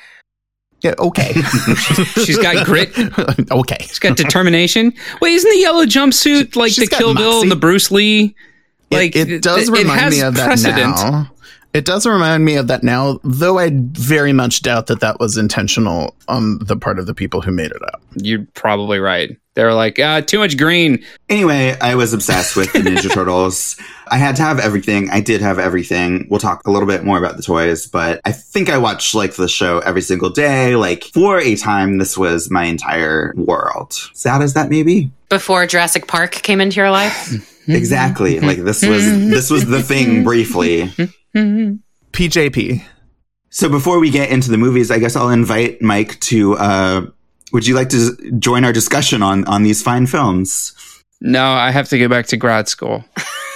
[0.81, 1.33] Yeah, okay.
[2.23, 2.91] She's got grit.
[3.51, 3.77] okay.
[3.81, 4.93] She's got determination.
[5.21, 8.35] Wait, isn't the yellow jumpsuit like She's the Kill Bill and the Bruce Lee?
[8.91, 10.95] Like it, it does it remind has me of that precedent.
[10.95, 11.31] now.
[11.73, 15.37] It does remind me of that now, though I very much doubt that that was
[15.37, 18.01] intentional on the part of the people who made it up.
[18.15, 19.37] You're probably right.
[19.53, 21.03] They were like, ah, too much green.
[21.29, 23.75] anyway i was obsessed with the ninja turtles
[24.07, 27.17] i had to have everything i did have everything we'll talk a little bit more
[27.17, 31.03] about the toys but i think i watched like the show every single day like
[31.13, 36.07] for a time this was my entire world sad as that may be Before Jurassic
[36.07, 38.39] Park came into your life, Exactly.
[38.39, 39.03] Like this was
[39.35, 40.91] this was the thing briefly.
[42.11, 42.83] PJP.
[43.49, 47.05] So before we get into the movies, I guess I'll invite Mike to uh
[47.51, 50.75] would you like to join our discussion on on these fine films?
[51.21, 53.03] No, I have to go back to grad school.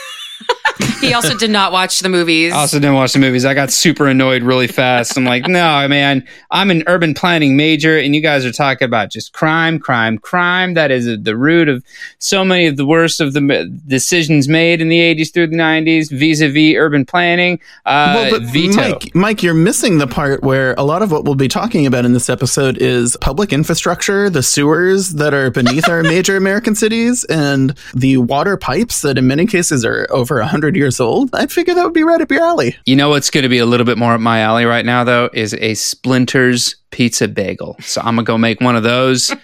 [0.99, 2.53] He also did not watch the movies.
[2.53, 3.45] I also didn't watch the movies.
[3.45, 5.17] I got super annoyed really fast.
[5.17, 9.11] I'm like, no, man, I'm an urban planning major, and you guys are talking about
[9.11, 10.75] just crime, crime, crime.
[10.75, 11.83] That is the root of
[12.19, 16.09] so many of the worst of the decisions made in the 80s through the 90s
[16.09, 17.59] vis-a-vis urban planning.
[17.85, 18.75] Uh, veto.
[18.75, 22.05] Mike, Mike, you're missing the part where a lot of what we'll be talking about
[22.05, 27.25] in this episode is public infrastructure, the sewers that are beneath our major American cities,
[27.25, 31.33] and the water pipes that in many cases are over 100 years old.
[31.35, 32.75] I'd figure that would be right up your alley.
[32.85, 35.03] You know what's going to be a little bit more up my alley right now,
[35.03, 37.75] though, is a Splinters pizza bagel.
[37.81, 39.33] So I'm gonna go make one of those.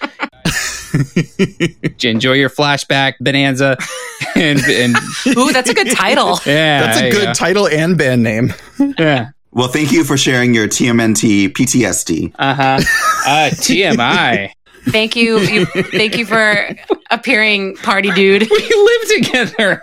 [2.04, 3.78] Enjoy your flashback bonanza,
[4.36, 4.96] and, and
[5.38, 6.40] Ooh, that's a good title.
[6.46, 8.54] yeah, That's a you good title and band name.
[8.98, 9.30] yeah.
[9.52, 12.34] Well, thank you for sharing your TMNT PTSD.
[12.38, 12.80] Uh huh.
[13.28, 14.52] Uh, TMI.
[14.90, 15.66] Thank you, you.
[15.66, 16.70] Thank you for
[17.12, 18.48] appearing, party dude.
[18.50, 19.82] we live together.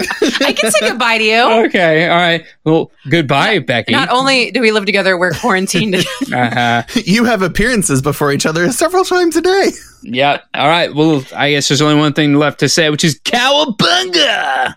[0.40, 1.66] I can say goodbye to you.
[1.66, 2.08] okay.
[2.08, 2.44] All right.
[2.64, 3.92] Well, goodbye, Becky.
[3.92, 5.94] Not only do we live together, we're quarantined.
[6.32, 6.82] uh-huh.
[7.04, 9.70] You have appearances before each other several times a day.
[10.02, 10.44] Yep.
[10.54, 10.94] All right.
[10.94, 14.76] Well, I guess there's only one thing left to say, which is cowabunga.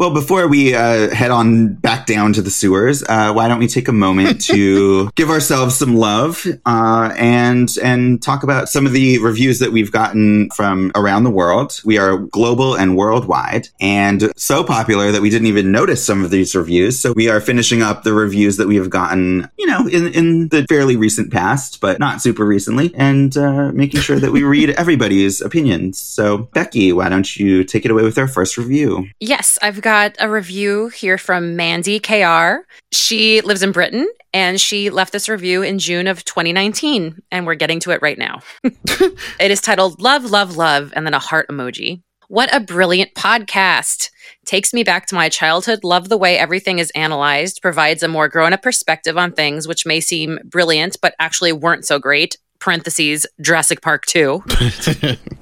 [0.00, 3.66] Well, before we uh, head on back down to the sewers, uh, why don't we
[3.66, 8.92] take a moment to give ourselves some love uh, and and talk about some of
[8.92, 11.82] the reviews that we've gotten from around the world.
[11.84, 16.30] We are global and worldwide, and so popular that we didn't even notice some of
[16.30, 16.98] these reviews.
[16.98, 20.48] So we are finishing up the reviews that we have gotten, you know, in in
[20.48, 24.70] the fairly recent past, but not super recently, and uh, making sure that we read
[24.78, 25.98] everybody's opinions.
[25.98, 29.06] So Becky, why don't you take it away with our first review?
[29.20, 32.64] Yes, I've got a review here from Mandy KR.
[32.92, 37.56] She lives in Britain and she left this review in June of 2019, and we're
[37.56, 38.38] getting to it right now.
[38.62, 42.02] it is titled Love, Love, Love, and then a heart emoji.
[42.28, 44.10] What a brilliant podcast!
[44.46, 48.28] Takes me back to my childhood, love the way everything is analyzed, provides a more
[48.28, 52.38] grown up perspective on things which may seem brilliant but actually weren't so great.
[52.60, 54.44] Parentheses, Jurassic Park 2.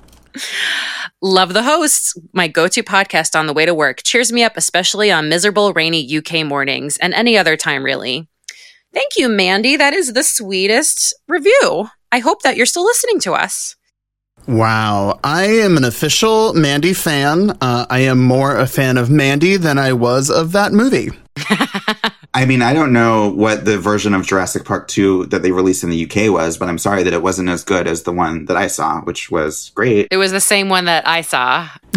[1.21, 4.03] Love the hosts, my go to podcast on the way to work.
[4.03, 8.29] Cheers me up, especially on miserable, rainy UK mornings and any other time, really.
[8.93, 9.77] Thank you, Mandy.
[9.77, 11.89] That is the sweetest review.
[12.11, 13.77] I hope that you're still listening to us.
[14.47, 15.21] Wow.
[15.23, 17.51] I am an official Mandy fan.
[17.61, 21.11] Uh, I am more a fan of Mandy than I was of that movie.
[22.39, 25.83] I mean, I don't know what the version of Jurassic Park 2 that they released
[25.83, 28.45] in the UK was, but I'm sorry that it wasn't as good as the one
[28.45, 30.07] that I saw, which was great.
[30.13, 31.69] It was the same one that I saw.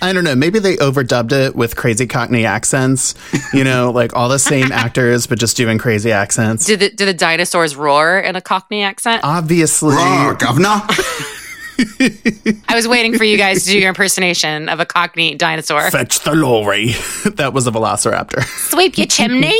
[0.00, 0.36] I don't know.
[0.36, 3.16] Maybe they overdubbed it with crazy Cockney accents.
[3.52, 6.64] You know, like all the same actors, but just doing crazy accents.
[6.66, 9.22] Did the, did the dinosaurs roar in a Cockney accent?
[9.24, 10.80] Obviously, Roar, governor!
[12.68, 15.90] I was waiting for you guys to do your impersonation of a Cockney dinosaur.
[15.90, 16.86] fetch the lorry.
[17.34, 18.42] that was a velociraptor.
[18.70, 19.58] Sweep your chimney.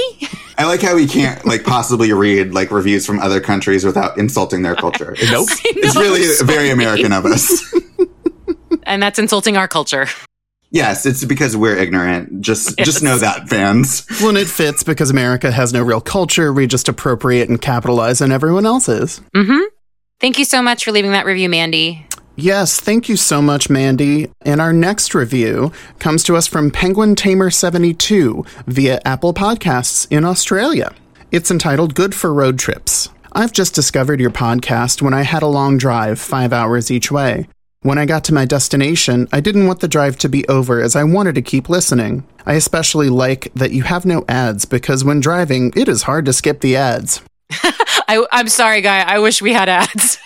[0.58, 4.62] I like how we can't like possibly read like reviews from other countries without insulting
[4.62, 5.14] their culture.
[5.18, 5.48] It's, Nope.
[5.64, 7.74] it's really very American of us.
[8.84, 10.06] and that's insulting our culture.
[10.70, 12.40] yes, it's because we're ignorant.
[12.40, 12.86] Just Yes.
[12.86, 14.06] just know that, fans.
[14.20, 16.52] Well, and it fits because America has no real culture.
[16.52, 19.20] We just appropriate and capitalize on everyone else's.
[19.34, 19.60] Mm-hmm.
[20.18, 22.06] Thank you so much for leaving that review, Mandy.
[22.36, 24.30] Yes, thank you so much, Mandy.
[24.42, 30.24] And our next review comes to us from Penguin Tamer 72 via Apple Podcasts in
[30.24, 30.94] Australia.
[31.30, 33.10] It's entitled Good for Road Trips.
[33.32, 37.48] I've just discovered your podcast when I had a long drive, five hours each way.
[37.80, 40.96] When I got to my destination, I didn't want the drive to be over as
[40.96, 42.26] I wanted to keep listening.
[42.46, 46.32] I especially like that you have no ads because when driving, it is hard to
[46.32, 47.20] skip the ads.
[48.08, 49.00] I, I'm sorry, guy.
[49.00, 50.18] I wish we had ads.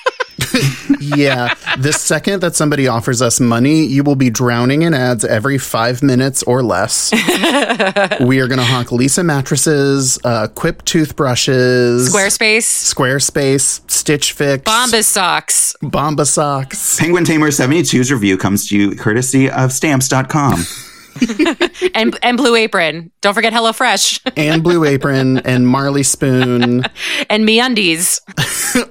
[1.00, 5.58] yeah, the second that somebody offers us money, you will be drowning in ads every
[5.58, 7.12] five minutes or less.
[8.20, 15.04] we are going to hawk Leesa mattresses, uh, Quip toothbrushes, Squarespace, Squarespace, Stitch Fix, Bombas
[15.04, 15.74] socks.
[15.82, 16.98] Bomba socks.
[16.98, 20.64] Penguin Tamer 72's review comes to you courtesy of stamps.com.
[21.94, 23.10] and and Blue Apron.
[23.20, 24.20] Don't forget Hello Fresh.
[24.36, 26.84] and Blue Apron and Marley Spoon,
[27.30, 28.20] and MeUndies.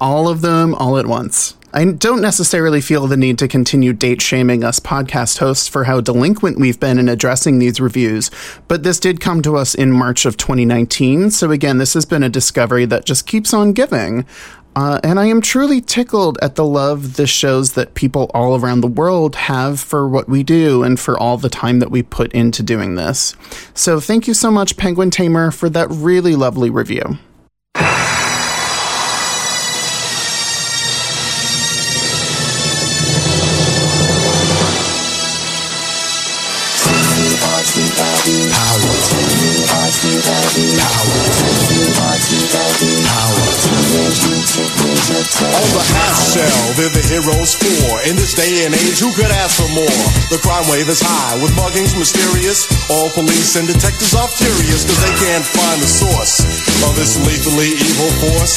[0.01, 1.55] all of them all at once.
[1.71, 6.01] I don't necessarily feel the need to continue date shaming us podcast hosts for how
[6.01, 8.31] delinquent we've been in addressing these reviews,
[8.67, 12.23] but this did come to us in March of 2019, so again, this has been
[12.23, 14.25] a discovery that just keeps on giving.
[14.75, 18.81] Uh, and I am truly tickled at the love this shows that people all around
[18.81, 22.31] the world have for what we do and for all the time that we put
[22.33, 23.35] into doing this.
[23.73, 27.17] So thank you so much, Penguin Tamer, for that really lovely review.
[47.19, 47.99] Heroes for.
[48.07, 50.03] In this day and age, who could ask for more?
[50.31, 52.63] The crime wave is high, with muggings mysterious.
[52.87, 56.39] All police and detectives are furious, cause they can't find the source
[56.87, 58.55] of this lethally evil force.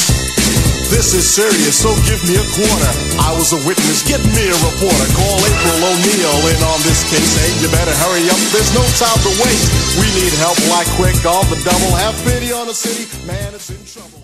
[0.95, 2.93] This is serious, so give me a quarter.
[3.19, 5.07] I was a witness, get me a reporter.
[5.17, 7.33] Call April O'Neil in on this case.
[7.43, 9.67] Hey, you better hurry up, there's no time to waste.
[9.99, 11.91] We need help like quick on the double.
[11.99, 14.22] Have pity on the city, man, it's in trouble.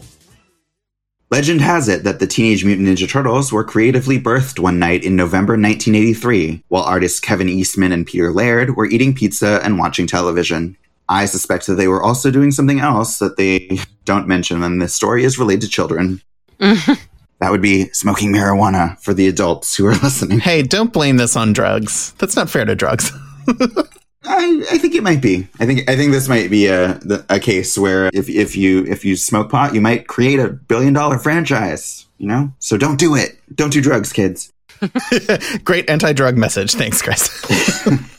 [1.30, 5.14] Legend has it that the Teenage Mutant Ninja Turtles were creatively birthed one night in
[5.14, 10.76] November 1983, while artists Kevin Eastman and Peter Laird were eating pizza and watching television.
[11.08, 14.94] I suspect that they were also doing something else that they don't mention when this
[14.94, 16.22] story is related to children.
[16.60, 16.94] Mm-hmm.
[17.40, 20.40] that would be smoking marijuana for the adults who are listening.
[20.40, 22.12] Hey, don't blame this on drugs.
[22.18, 23.12] That's not fair to drugs.
[24.24, 25.48] I, I think it might be.
[25.60, 29.04] I think I think this might be a a case where if if you if
[29.04, 32.06] you smoke pot, you might create a billion dollar franchise.
[32.18, 33.38] You know, so don't do it.
[33.54, 34.52] Don't do drugs, kids.
[35.64, 36.74] Great anti drug message.
[36.74, 37.28] Thanks, Chris.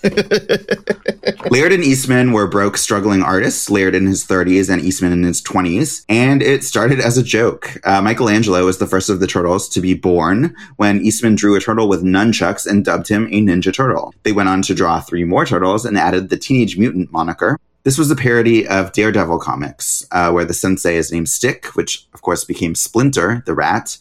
[1.49, 5.41] Laird and Eastman were broke, struggling artists, Laird in his 30s and Eastman in his
[5.41, 7.77] 20s, and it started as a joke.
[7.85, 11.59] Uh, Michelangelo was the first of the turtles to be born when Eastman drew a
[11.59, 14.13] turtle with nunchucks and dubbed him a Ninja Turtle.
[14.23, 17.57] They went on to draw three more turtles and added the Teenage Mutant moniker.
[17.83, 22.05] This was a parody of Daredevil comics, uh, where the sensei is named Stick, which
[22.13, 23.97] of course became Splinter, the rat,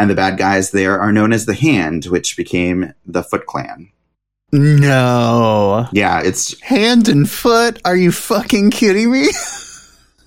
[0.00, 3.90] and the bad guys there are known as the Hand, which became the Foot Clan.
[4.50, 5.86] no.
[5.92, 7.78] Yeah, it's Hand and foot?
[7.84, 9.28] Are you fucking kidding me?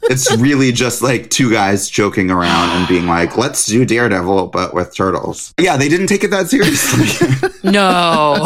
[0.09, 4.73] it's really just like two guys joking around and being like, "Let's do Daredevil, but
[4.73, 7.49] with turtles." Yeah, they didn't take it that seriously.
[7.63, 8.35] No.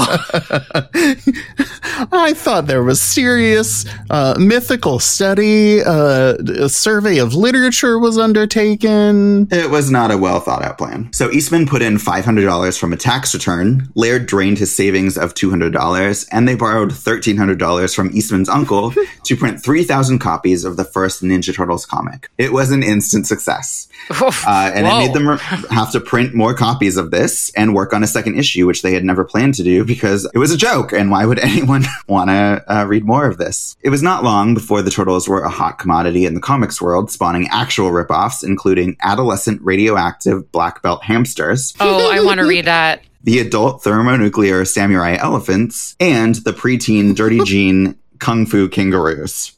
[2.11, 5.81] I thought there was serious uh, mythical study.
[5.83, 9.47] Uh, a survey of literature was undertaken.
[9.51, 11.11] it was not a well thought out plan.
[11.13, 13.89] So Eastman put in five hundred dollars from a tax return.
[13.95, 18.15] Laird drained his savings of two hundred dollars, and they borrowed thirteen hundred dollars from
[18.15, 18.93] Eastman's uncle
[19.23, 22.29] to print three thousand copies of the first Ninja Turtles comic.
[22.37, 23.87] It was an instant success.
[24.09, 24.95] Uh, and Whoa.
[24.95, 25.37] it made them re-
[25.69, 28.93] have to print more copies of this and work on a second issue, which they
[28.93, 30.93] had never planned to do because it was a joke.
[30.93, 33.75] And why would anyone want to uh, read more of this?
[33.81, 37.11] It was not long before the turtles were a hot commodity in the comics world,
[37.11, 43.01] spawning actual ripoffs, including adolescent radioactive black belt hamsters, Oh, I want to read that.
[43.23, 49.51] the adult thermonuclear samurai elephants, and the preteen dirty jean kung fu kangaroos.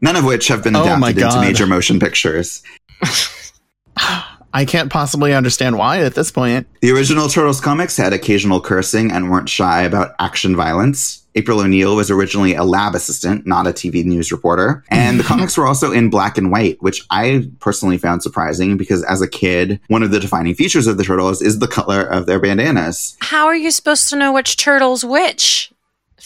[0.00, 2.62] None of which have been Oh my adapted into major motion pictures.
[4.54, 6.66] I can't possibly understand why at this point.
[6.80, 11.24] The original Turtles comics had occasional cursing and weren't shy about action violence.
[11.34, 14.82] April O'Neil was originally a lab assistant, not a TV news reporter.
[14.88, 19.04] And the comics were also in black and white, which I personally found surprising because
[19.04, 22.26] as a kid, one of the defining features of the Turtles is the color of
[22.26, 23.16] their bandanas.
[23.20, 25.70] How are you supposed to know which turtle's which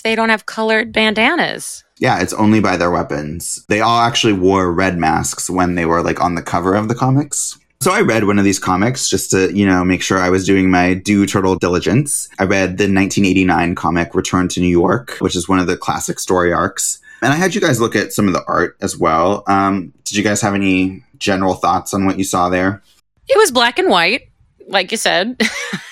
[0.02, 1.84] if they don't have colored bandanas?
[1.98, 3.64] Yeah, it's only by their weapons.
[3.68, 6.94] They all actually wore red masks when they were like on the cover of the
[6.96, 7.56] comics.
[7.80, 10.44] So I read one of these comics just to, you know, make sure I was
[10.44, 12.28] doing my due turtle diligence.
[12.40, 16.18] I read the 1989 comic Return to New York, which is one of the classic
[16.18, 16.98] story arcs.
[17.22, 19.44] And I had you guys look at some of the art as well.
[19.46, 22.82] Um, did you guys have any general thoughts on what you saw there?
[23.28, 24.30] It was black and white,
[24.66, 25.40] like you said.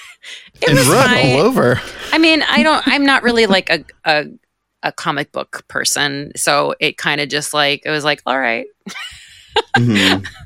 [0.62, 1.35] it and fine.
[1.37, 1.81] all over.
[2.12, 2.87] I mean, I don't.
[2.87, 4.27] I'm not really like a a,
[4.83, 8.66] a comic book person, so it kind of just like it was like, all right.
[9.77, 10.27] Mhm.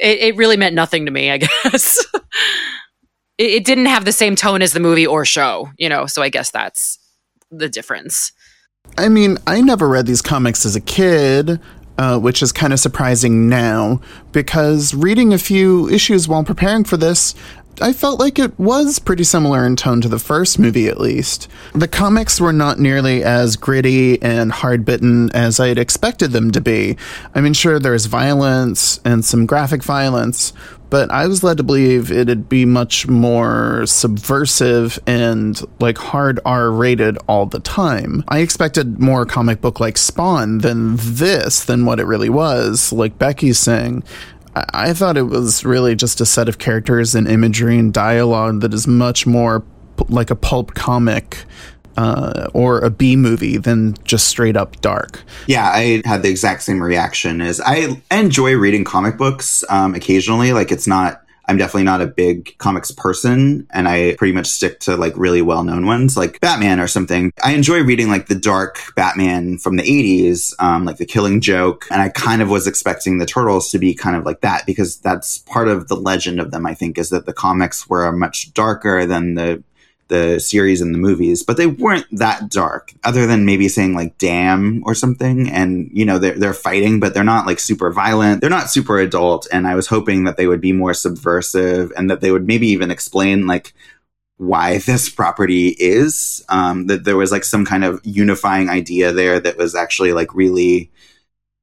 [0.00, 2.04] It, it really meant nothing to me, I guess.
[3.38, 6.06] it, it didn't have the same tone as the movie or show, you know.
[6.06, 6.98] So I guess that's
[7.50, 8.32] the difference.
[8.98, 11.60] I mean, I never read these comics as a kid,
[11.96, 14.00] uh, which is kind of surprising now,
[14.32, 17.34] because reading a few issues while preparing for this,
[17.80, 21.48] I felt like it was pretty similar in tone to the first movie, at least.
[21.74, 26.60] The comics were not nearly as gritty and hard bitten as I'd expected them to
[26.60, 26.96] be.
[27.34, 30.52] I mean, sure, there's violence and some graphic violence,
[30.90, 36.70] but I was led to believe it'd be much more subversive and like hard R
[36.70, 38.22] rated all the time.
[38.28, 43.18] I expected more comic book like Spawn than this, than what it really was, like
[43.18, 44.04] Becky's saying.
[44.54, 48.74] I-, thought it was really just a set of characters and imagery and dialogue that
[48.74, 51.44] is much more p- like a pulp comic.
[51.96, 55.22] Uh, or a B movie than just straight up dark.
[55.46, 59.94] Yeah, I had the exact same reaction as I, I enjoy reading comic books um,
[59.94, 60.52] occasionally.
[60.52, 64.80] Like it's not I'm definitely not a big comics person and I pretty much stick
[64.80, 67.32] to like really well known ones like Batman or something.
[67.42, 71.86] I enjoy reading like the dark Batman from the 80s, um, like the Killing Joke.
[71.90, 74.98] And I kind of was expecting the Turtles to be kind of like that because
[74.98, 78.52] that's part of the legend of them, I think, is that the comics were much
[78.54, 79.62] darker than the
[80.08, 84.18] the series and the movies, but they weren't that dark, other than maybe saying like
[84.18, 85.48] damn or something.
[85.48, 88.40] And, you know, they're, they're fighting, but they're not like super violent.
[88.40, 89.46] They're not super adult.
[89.50, 92.68] And I was hoping that they would be more subversive and that they would maybe
[92.68, 93.72] even explain like
[94.36, 96.44] why this property is.
[96.48, 100.34] Um, that there was like some kind of unifying idea there that was actually like
[100.34, 100.90] really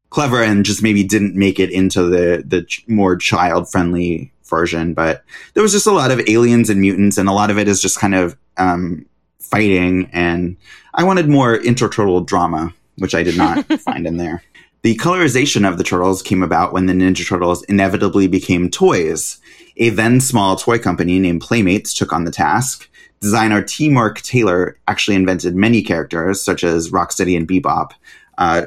[0.10, 5.24] clever and just maybe didn't make it into the, the more child friendly version, but
[5.56, 7.82] there was just a lot of aliens and mutants, and a lot of it is
[7.82, 9.04] just kind of um,
[9.40, 10.08] fighting.
[10.14, 10.58] And
[10.94, 14.44] I wanted more interturtle drama, which I did not find in there.
[14.84, 19.40] The colorization of the turtles came about when the Ninja Turtles inevitably became toys.
[19.78, 22.90] A then small toy company named Playmates took on the task.
[23.20, 23.90] Designer T.
[23.90, 27.92] Mark Taylor actually invented many characters, such as Rocksteady and Bebop,
[28.40, 28.64] uh,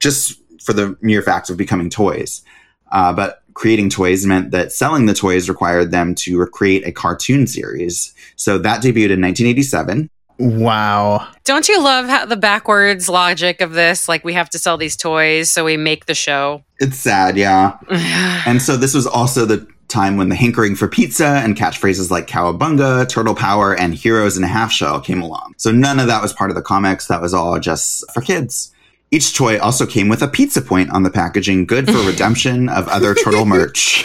[0.00, 2.42] just for the mere fact of becoming toys.
[2.90, 7.44] Uh, but creating toys meant that selling the toys required them to create a cartoon
[7.44, 8.14] series.
[8.36, 10.08] So that debuted in 1987.
[10.38, 11.26] Wow.
[11.42, 14.08] Don't you love how the backwards logic of this?
[14.08, 16.62] Like we have to sell these toys, so we make the show.
[16.78, 17.76] It's sad, yeah.
[18.46, 22.28] and so this was also the time when the hankering for pizza and catchphrases like
[22.28, 25.54] cowabunga, turtle power, and heroes in a half shell came along.
[25.56, 27.08] So none of that was part of the comics.
[27.08, 28.72] That was all just for kids.
[29.10, 32.88] Each toy also came with a pizza point on the packaging, good for redemption of
[32.88, 34.04] other turtle merch.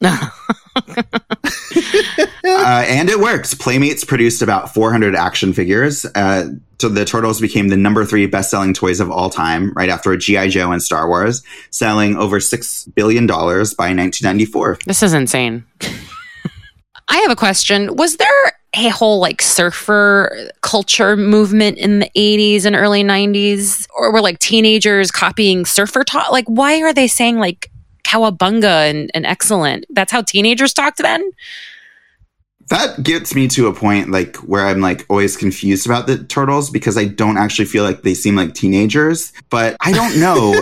[2.42, 3.54] Uh, and it works.
[3.54, 6.04] Playmates produced about 400 action figures.
[6.14, 6.50] Uh,
[6.80, 10.48] so the Turtles became the number three best-selling toys of all time, right after GI
[10.48, 14.78] Joe and Star Wars, selling over six billion dollars by 1994.
[14.86, 15.64] This is insane.
[17.08, 17.96] I have a question.
[17.96, 23.86] Was there a whole like surfer culture movement in the 80s and early 90s?
[23.96, 26.30] Or were like teenagers copying surfer talk?
[26.30, 27.70] Like, why are they saying like
[28.04, 29.86] cowabunga and, and excellent?
[29.90, 31.30] That's how teenagers talked then?
[32.68, 36.70] That gets me to a point like where I'm like always confused about the turtles
[36.70, 39.32] because I don't actually feel like they seem like teenagers.
[39.50, 40.54] But I don't know.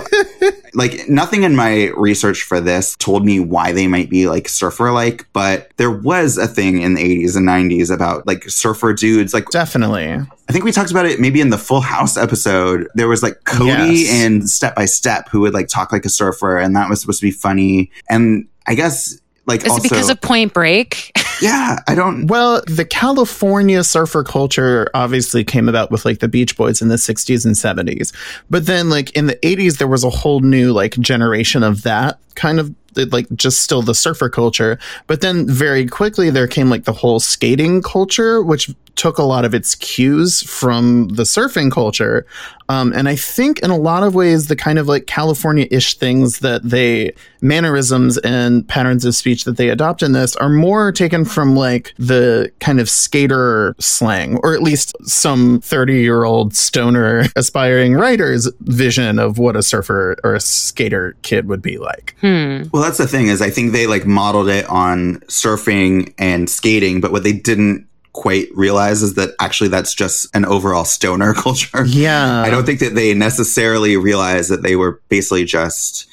[0.75, 4.93] like nothing in my research for this told me why they might be like surfer
[4.93, 9.33] like, but there was a thing in the 80s and 90s about like surfer dudes.
[9.35, 10.09] Like Definitely.
[10.13, 12.89] I think we talked about it maybe in the Full House episode.
[12.95, 14.25] There was like Cody Yes.
[14.25, 17.21] and Step by Step who would like talk like a surfer, and that was supposed
[17.21, 17.91] to be funny.
[18.09, 21.13] And I guess like Is also, it because of Point Break?
[21.41, 22.27] yeah, I don't.
[22.27, 26.97] Well, the California surfer culture obviously came about with like the Beach Boys in the
[26.97, 28.13] 60s and 70s.
[28.51, 32.19] But then like in the 80s there was a whole new like generation of that
[32.35, 32.75] kind of
[33.07, 34.79] like just still the surfer culture.
[35.07, 39.45] But then very quickly there came like the whole skating culture which took a lot
[39.45, 42.27] of its cues from the surfing culture.
[42.69, 45.97] Um, and I think in a lot of ways, the kind of like California ish
[45.97, 50.93] things that they, mannerisms and patterns of speech that they adopt in this are more
[50.93, 56.55] taken from like the kind of skater slang, or at least some 30 year old
[56.55, 62.17] stoner aspiring writer's vision of what a surfer or a skater kid would be like.
[62.21, 62.65] Hmm.
[62.73, 67.03] Well, that's the thing is I think they like modeled it on surfing and skating,
[67.03, 71.85] but what they didn't quite realize is that actually that's just an overall stoner culture.
[71.85, 72.41] Yeah.
[72.41, 76.09] I don't think that they necessarily realized that they were basically just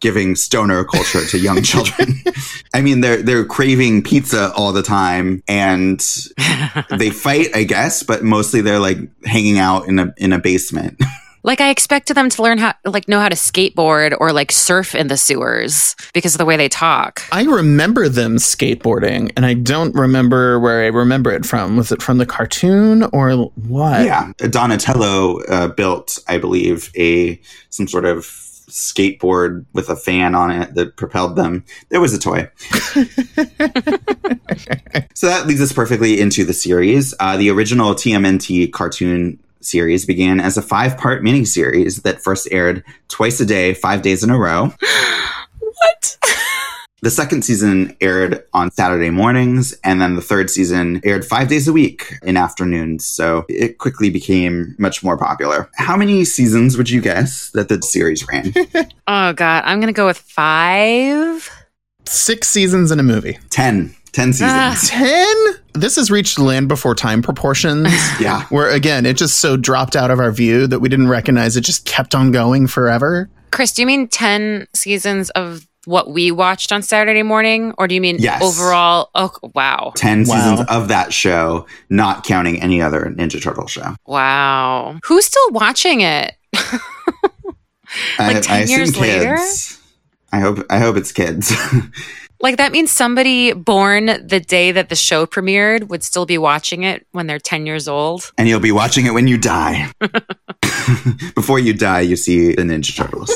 [0.00, 2.22] giving stoner culture to young children.
[2.74, 5.98] I mean, they're they're craving pizza all the time, and
[6.98, 11.02] they fight, I guess, but mostly they're like hanging out in a in a basement.
[11.48, 14.94] Like I expected them to learn how, like, know how to skateboard or like surf
[14.94, 17.22] in the sewers because of the way they talk.
[17.32, 21.78] I remember them skateboarding, and I don't remember where I remember it from.
[21.78, 24.04] Was it from the cartoon or what?
[24.04, 27.40] yeah, Donatello uh, built, I believe, a
[27.70, 28.26] some sort of
[28.68, 31.64] skateboard with a fan on it that propelled them.
[31.88, 32.50] There was a toy.
[35.14, 37.14] so that leads us perfectly into the series.
[37.18, 43.40] Uh, the original TMNT cartoon series began as a five-part miniseries that first aired twice
[43.40, 44.72] a day, five days in a row.
[45.60, 46.16] What?
[47.00, 51.68] The second season aired on Saturday mornings, and then the third season aired five days
[51.68, 53.06] a week in afternoons.
[53.06, 55.70] So it quickly became much more popular.
[55.76, 58.52] How many seasons would you guess that the series ran?
[59.06, 61.48] Oh God, I'm gonna go with five.
[62.04, 63.38] Six seasons in a movie.
[63.48, 63.94] Ten.
[64.12, 64.50] Ten seasons.
[64.52, 64.76] Ah.
[64.86, 65.36] 10?
[65.74, 67.88] This has reached land before time proportions.
[68.20, 68.44] Yeah.
[68.46, 71.60] Where again, it just so dropped out of our view that we didn't recognize it
[71.62, 73.28] just kept on going forever.
[73.52, 77.94] Chris, do you mean ten seasons of what we watched on Saturday morning, or do
[77.94, 78.42] you mean Yes.
[78.42, 79.08] overall?
[79.14, 80.34] Oh, wow, 10 Wow.
[80.34, 83.94] seasons of that show, not counting any other Ninja Turtle show.
[84.04, 84.98] wow.
[85.04, 86.34] Who's still watching it?
[88.18, 89.38] Like 10 years later?
[90.30, 91.50] I hope I hope it's kids.
[92.40, 96.84] Like that means somebody born the day that the show premiered would still be watching
[96.84, 98.32] it when they're 10 years old.
[98.38, 99.90] and you'll be watching it when you die.
[101.34, 103.32] Before you die, you see the Ninja Turtles.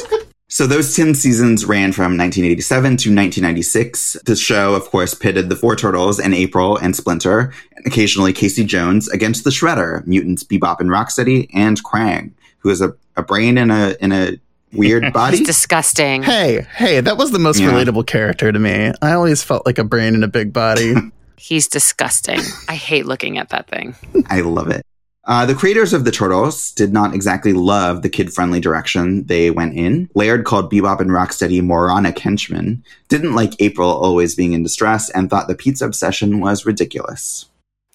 [0.49, 4.19] So those 10 seasons ran from 1987 to 1996.
[4.27, 8.63] The show, of course, pitted the four turtles and April and Splinter, and occasionally Casey
[8.65, 13.57] Jones against the Shredder, mutants Bebop and Rocksteady, and Krang, who is a, a brain
[13.57, 14.39] in a in a
[14.73, 15.39] weird body.
[15.39, 16.23] It's disgusting.
[16.23, 17.71] Hey, hey, that was the most Yeah.
[17.73, 18.93] relatable character to me.
[19.03, 20.95] I always felt like a brain in a big body.
[21.37, 22.41] He's disgusting.
[22.69, 23.95] I hate looking at that thing.
[24.29, 24.83] I love it.
[25.25, 29.51] Uh, the creators of the Turtles did not exactly love the kid friendly direction they
[29.53, 30.09] went in.
[30.15, 35.31] Laird called Bebop and Rocksteady moronic henchmen, didn't like April always being in distress, and
[35.31, 37.47] thought the pizza obsession was ridiculous.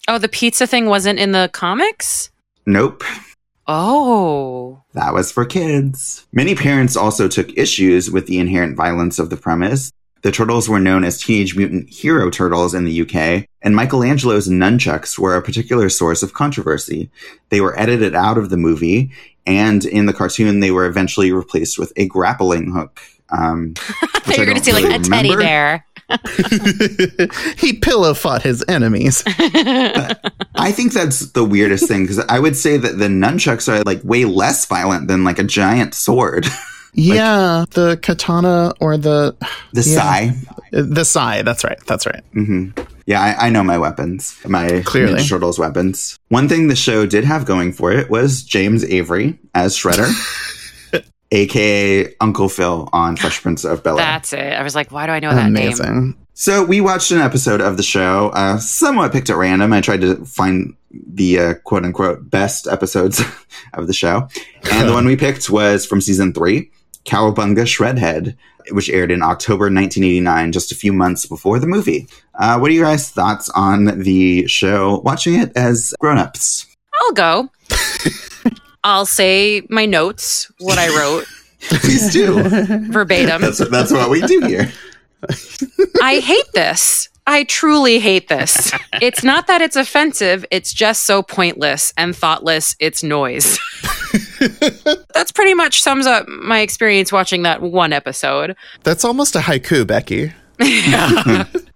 [0.08, 2.30] Oh, the pizza thing wasn't in the comics?
[2.64, 3.04] Nope,
[3.66, 4.17] Oh.
[4.94, 6.26] That was for kids.
[6.32, 9.92] Many parents also took issues with the inherent violence of the premise.
[10.22, 15.18] The turtles were known as Teenage Mutant Hero Turtles in the UK, and Michelangelo's nunchucks
[15.18, 17.10] were a particular source of controversy.
[17.50, 19.12] They were edited out of the movie,
[19.46, 23.00] and in the cartoon, they were eventually replaced with a grappling hook.
[23.30, 25.86] Um, I thought you were going to say like a teddy bear.
[27.58, 29.22] he pillow fought his enemies.
[29.26, 34.02] I think that's the weirdest thing because I would say that the nunchucks are like
[34.04, 36.46] way less violent than like a giant sword.
[36.94, 39.36] yeah, the katana or the
[39.72, 39.94] the Yeah.
[39.96, 40.32] sai.
[40.72, 41.42] the sai.
[41.42, 41.78] That's right.
[41.86, 42.22] That's right.
[42.34, 42.82] Mm-hmm.
[43.06, 45.14] Yeah, I, I know my weapons, my Clearly.
[45.14, 46.18] Ninja Turtles weapons.
[46.28, 50.10] One thing the show did have going for it was James Avery as Shredder,
[51.30, 54.04] aka Uncle Phil on Fresh Prince of Bel Air.
[54.04, 54.52] That's it.
[54.52, 55.66] I was like, why do I know that name?
[55.66, 56.16] Amazing.
[56.34, 59.72] So we watched an episode of the show, uh, somewhat picked at random.
[59.72, 63.20] I tried to find the uh, quote unquote best episodes
[63.74, 64.28] of the show.
[64.70, 66.70] And the one we picked was from season three,
[67.04, 68.36] Cowabunga Shredhead,
[68.70, 72.06] which aired in October 1989, just a few months before the movie.
[72.34, 76.66] Uh, what are your guys' thoughts on the show, watching it as grown-ups?
[77.00, 77.50] I'll go.
[78.84, 81.26] I'll say my notes, what I wrote
[81.60, 82.42] Please do.
[82.90, 83.42] verbatim.
[83.42, 84.72] that's, that's what we do here.
[86.00, 87.08] I hate this.
[87.26, 88.72] I truly hate this.
[89.02, 93.58] It's not that it's offensive, it's just so pointless and thoughtless, it's noise.
[95.12, 98.56] That's pretty much sums up my experience watching that one episode.
[98.82, 100.32] That's almost a haiku, Becky.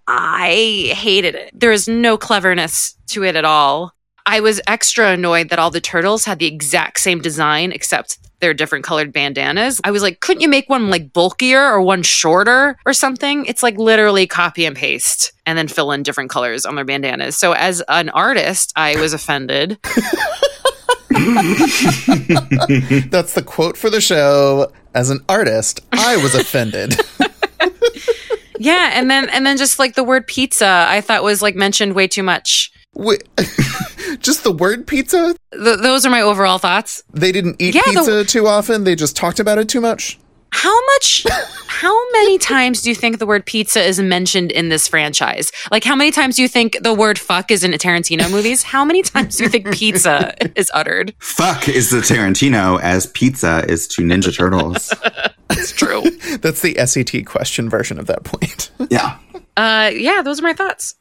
[0.08, 1.50] I hated it.
[1.52, 3.92] There is no cleverness to it at all.
[4.26, 8.54] I was extra annoyed that all the turtles had the exact same design except they're
[8.54, 9.80] different colored bandanas.
[9.84, 13.44] I was like, couldn't you make one like bulkier or one shorter or something?
[13.46, 17.36] It's like literally copy and paste and then fill in different colors on their bandanas.
[17.36, 19.78] So as an artist, I was offended.
[23.10, 24.72] That's the quote for the show.
[24.94, 26.96] As an artist, I was offended.
[28.62, 31.94] Yeah, and then and then just like the word pizza, I thought was like mentioned
[31.94, 32.70] way too much.
[32.94, 33.24] Wait,
[34.22, 35.34] just the word pizza?
[35.52, 37.02] Th- those are my overall thoughts.
[37.12, 38.84] They didn't eat Yeah, the- pizza too often.
[38.84, 40.18] They just talked about it too much.
[40.54, 41.24] How much,
[41.66, 45.50] how many times do you think the word pizza is mentioned in this franchise?
[45.70, 48.62] Like, how many times do you think the word fuck is in Tarantino movies?
[48.72, 51.14] How many times do you think pizza is uttered?
[51.20, 54.92] Fuck is the Tarantino as pizza is to Ninja Turtles.
[55.50, 56.02] It's true.
[56.42, 58.70] That's the SET question version of that point.
[58.90, 59.16] yeah.
[59.56, 60.96] Uh, yeah, those are my thoughts.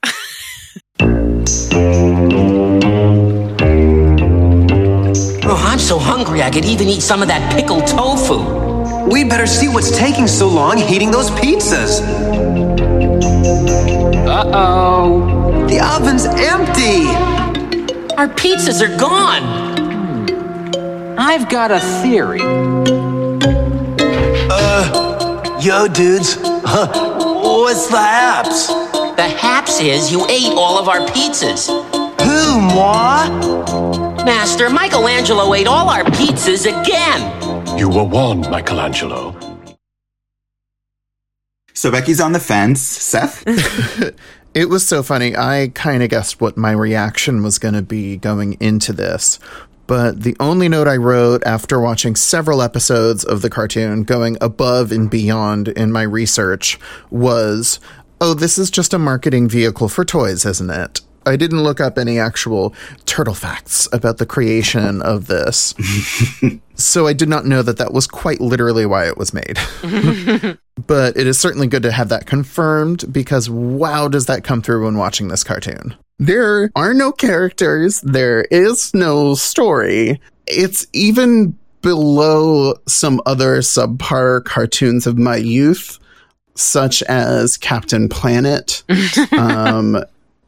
[5.82, 9.10] so hungry I could even eat some of that pickled tofu.
[9.10, 12.02] We better see what's taking so long heating those pizzas.
[14.28, 15.68] Uh-oh.
[15.68, 17.08] The oven's empty.
[18.16, 19.44] Our pizzas are gone.
[21.18, 22.42] I've got a theory.
[24.50, 26.38] Uh, yo, dudes.
[26.42, 26.88] Huh,
[27.44, 28.68] what's the haps?
[28.68, 31.68] The haps is you ate all of our pizzas.
[32.22, 33.61] Who, moi?
[34.26, 37.78] Master, Michelangelo ate all our pizzas again.
[37.78, 39.36] You were warned, Michelangelo.
[41.74, 42.82] So Becky's on the fence.
[42.82, 43.44] Seth?
[44.54, 45.34] It was so funny.
[45.36, 49.40] I kind of guessed what my reaction was going to be going into this.
[49.88, 54.92] But the only note I wrote after watching several episodes of the cartoon, going above
[54.92, 56.78] and beyond in my research,
[57.10, 57.80] was
[58.20, 61.02] oh, this is just a marketing vehicle for toys, isn't it?
[61.26, 62.74] I didn't look up any actual
[63.06, 65.76] turtle facts about the creation of this.
[66.76, 69.60] so I did not know that that was quite literally why it was made.
[70.88, 74.86] but it is certainly good to have that confirmed because wow, does that come through
[74.86, 75.96] when watching this cartoon?
[76.18, 80.20] There are no characters, there is no story.
[80.48, 86.00] It's even below some other subpar cartoons of my youth,
[86.56, 88.84] such as Captain Planet.
[89.38, 90.04] um,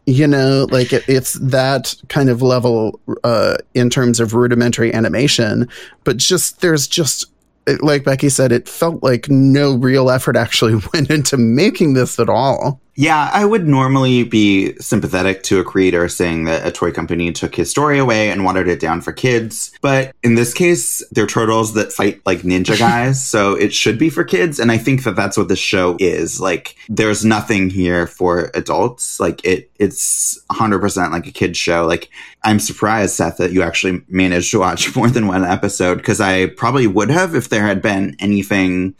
[0.05, 5.67] you know, like it, it's that kind of level uh, in terms of rudimentary animation,
[6.03, 7.25] but just there's just
[7.67, 12.19] it- like Becky said, it felt like no real effort actually went into making this
[12.19, 12.79] at all.
[12.95, 17.55] Yeah, I would normally be sympathetic to a creator saying that a toy company took
[17.55, 19.71] his story away and watered it down for kids.
[19.81, 24.11] But in this case, they're turtles that fight like ninja guys, so it should be
[24.11, 24.59] for kids.
[24.59, 26.39] And I think that that's what this show is.
[26.39, 29.19] Like, there's nothing here for adults.
[29.19, 31.85] Like, it it's 100% like a kid's show.
[31.87, 32.09] Like,
[32.43, 36.47] I'm surprised, Seth, that you actually managed to watch more than one episode because I
[36.47, 38.93] probably would have if there had been anything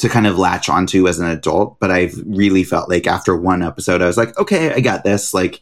[0.00, 3.62] to kind of latch onto as an adult, but I've really felt like after one
[3.62, 5.32] episode, I was like, okay, I got this.
[5.34, 5.60] Like,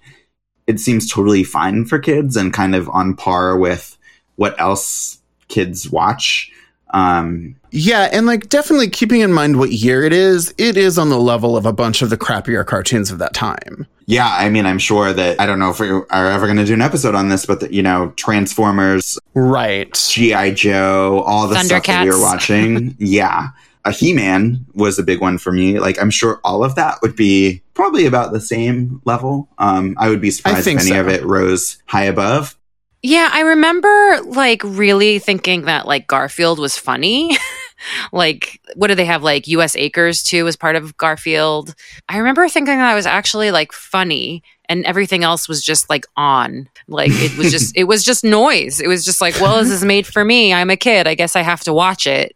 [0.67, 3.97] it seems totally fine for kids and kind of on par with
[4.37, 5.19] what else
[5.49, 6.53] kids watch.
[6.91, 11.11] Um, Yeah, and like definitely keeping in mind what year it is, it is on
[11.11, 13.87] the level of a bunch of the crappier cartoons of that time.
[14.07, 16.65] yeah, I mean, I'm sure that I don't know if we are ever going to
[16.65, 19.93] do an episode on this, but the, you know, Transformers, Right.
[19.93, 22.95] GI Joe, all the stuff that we were watching.
[22.99, 23.49] yeah.
[23.85, 25.79] A He Man was a big one for me.
[25.79, 29.49] Like, I'm sure all of that would be probably about the same level.
[29.59, 31.01] Um, I would be surprised if any so.
[31.01, 32.57] of it rose high above.
[33.03, 37.37] Yeah, I remember like really thinking that like Garfield was funny.
[38.13, 39.23] like, what do they have?
[39.23, 41.75] Like US Acres too as part of Garfield.
[42.09, 46.69] I remember thinking that was actually like funny and everything else was just like on.
[46.89, 48.81] Like it was just it was just noise.
[48.81, 50.53] It was just like, well, this is made for me.
[50.53, 51.07] I'm a kid.
[51.07, 52.35] I guess I have to watch it.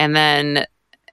[0.00, 0.66] And then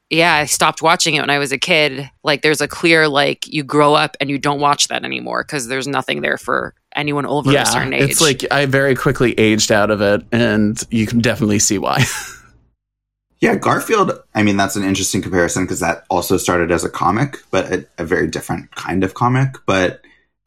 [0.10, 2.10] yeah, I stopped watching it when I was a kid.
[2.24, 5.68] Like there's a clear like you grow up and you don't watch that anymore because
[5.68, 8.12] there's nothing there for anyone over a certain age.
[8.12, 12.04] it's like I very quickly aged out of it, and you can definitely see why.
[13.40, 17.38] Yeah, Garfield, I mean, that's an interesting comparison because that also started as a comic,
[17.52, 19.58] but a, a very different kind of comic.
[19.68, 20.02] But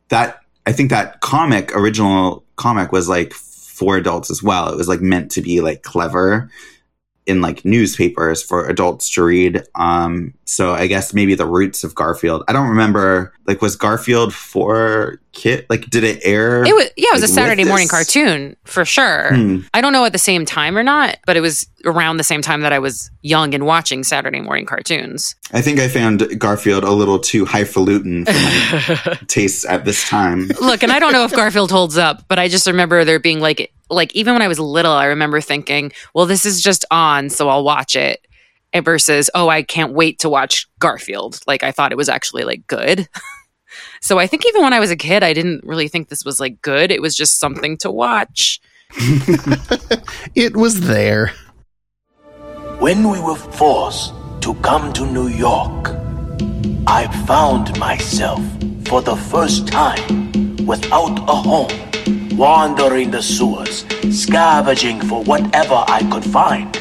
[0.09, 4.73] that, I think that comic, original comic, was like for adults as well.
[4.73, 6.51] It was like meant to be like clever
[7.31, 9.63] in like newspapers for adults to read.
[9.77, 12.43] Um, so I guess maybe the roots of Garfield.
[12.49, 15.65] I don't remember, like, was Garfield for kid?
[15.71, 16.65] Like, did it air?
[16.65, 17.93] It was yeah, it was like, a Saturday morning this?
[17.93, 19.35] cartoon for sure.
[19.35, 19.61] Hmm.
[19.73, 22.43] I don't know at the same time or not, but it was around the same
[22.43, 25.35] time that I was young and watching Saturday morning cartoons.
[25.53, 30.49] I think I found Garfield a little too highfalutin for my tastes at this time.
[30.61, 33.41] Look, and I don't know if Garfield holds up, but I just remember there being
[33.41, 37.29] like like even when I was little, I remember thinking, well, this is just on,
[37.29, 38.27] so I'll watch it.
[38.73, 41.41] Versus, oh, I can't wait to watch Garfield.
[41.45, 43.09] Like I thought it was actually like good.
[44.01, 46.39] so I think even when I was a kid, I didn't really think this was
[46.39, 46.93] like good.
[46.93, 48.61] It was just something to watch.
[50.37, 51.33] it was there.
[52.81, 55.91] When we were forced to come to New York,
[56.87, 58.41] I found myself
[58.87, 61.69] for the first time without a home,
[62.39, 66.75] wandering the sewers, scavenging for whatever I could find.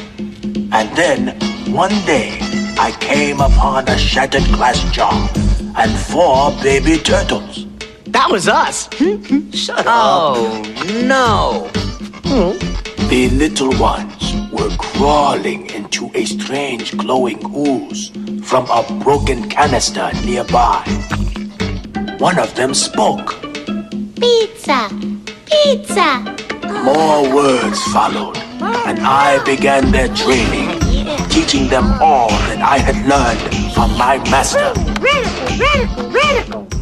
[0.72, 1.38] And then,
[1.70, 2.38] one day,
[2.78, 5.28] I came upon a shattered glass jar
[5.76, 7.66] and four baby turtles.
[8.06, 8.88] That was us.
[8.94, 9.50] Hmm?
[9.50, 9.86] Shut up.
[9.86, 10.62] Oh,
[11.04, 11.68] no.
[12.24, 12.99] Hmm?
[13.10, 18.12] The little ones were crawling into a strange glowing ooze
[18.48, 20.84] from a broken canister nearby.
[22.20, 23.34] One of them spoke.
[24.14, 24.88] Pizza!
[25.44, 26.22] Pizza!
[26.84, 28.38] More words followed,
[28.86, 30.78] and I began their training,
[31.30, 34.72] teaching them all that I had learned from my master.
[35.00, 36.79] Radical, radical, radical!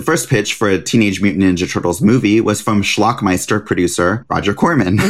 [0.00, 4.54] The first pitch for a Teenage Mutant Ninja Turtles movie was from Schlockmeister producer Roger
[4.54, 4.98] Corman.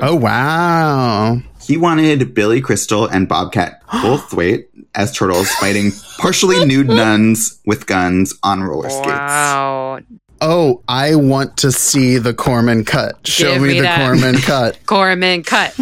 [0.00, 1.40] Oh wow.
[1.60, 8.32] he wanted Billy Crystal and Bobcat Goldthwait as turtles fighting partially nude nuns with guns
[8.44, 9.06] on roller skates.
[9.08, 9.98] Wow.
[10.40, 13.26] Oh, I want to see the Corman cut.
[13.26, 13.98] Show Give me, me the that.
[13.98, 14.78] Corman cut.
[14.86, 15.76] Corman cut.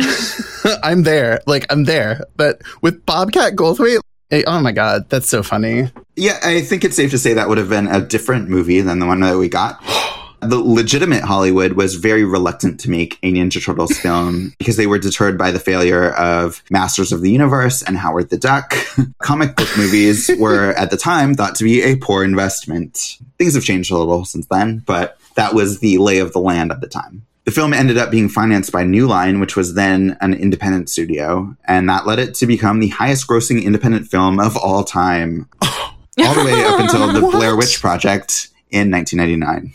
[0.83, 1.41] I'm there.
[1.47, 2.25] Like I'm there.
[2.37, 4.01] But with Bobcat Goldthwait,
[4.33, 5.91] oh my god, that's so funny.
[6.17, 8.99] Yeah, I think it's safe to say that would have been a different movie than
[8.99, 9.83] the one that we got.
[10.43, 14.99] The legitimate Hollywood was very reluctant to make a Ninja Turtles film because they were
[14.99, 18.73] deterred by the failure of Masters of the Universe and Howard the Duck.
[19.19, 23.19] Comic book movies were at the time thought to be a poor investment.
[23.37, 26.73] Things have changed a little since then, but that was the lay of the land
[26.73, 27.27] at the time.
[27.45, 31.57] The film ended up being financed by New Line, which was then an independent studio,
[31.65, 36.35] and that led it to become the highest grossing independent film of all time, all
[36.35, 39.73] the way up until the Blair Witch Project in 1999.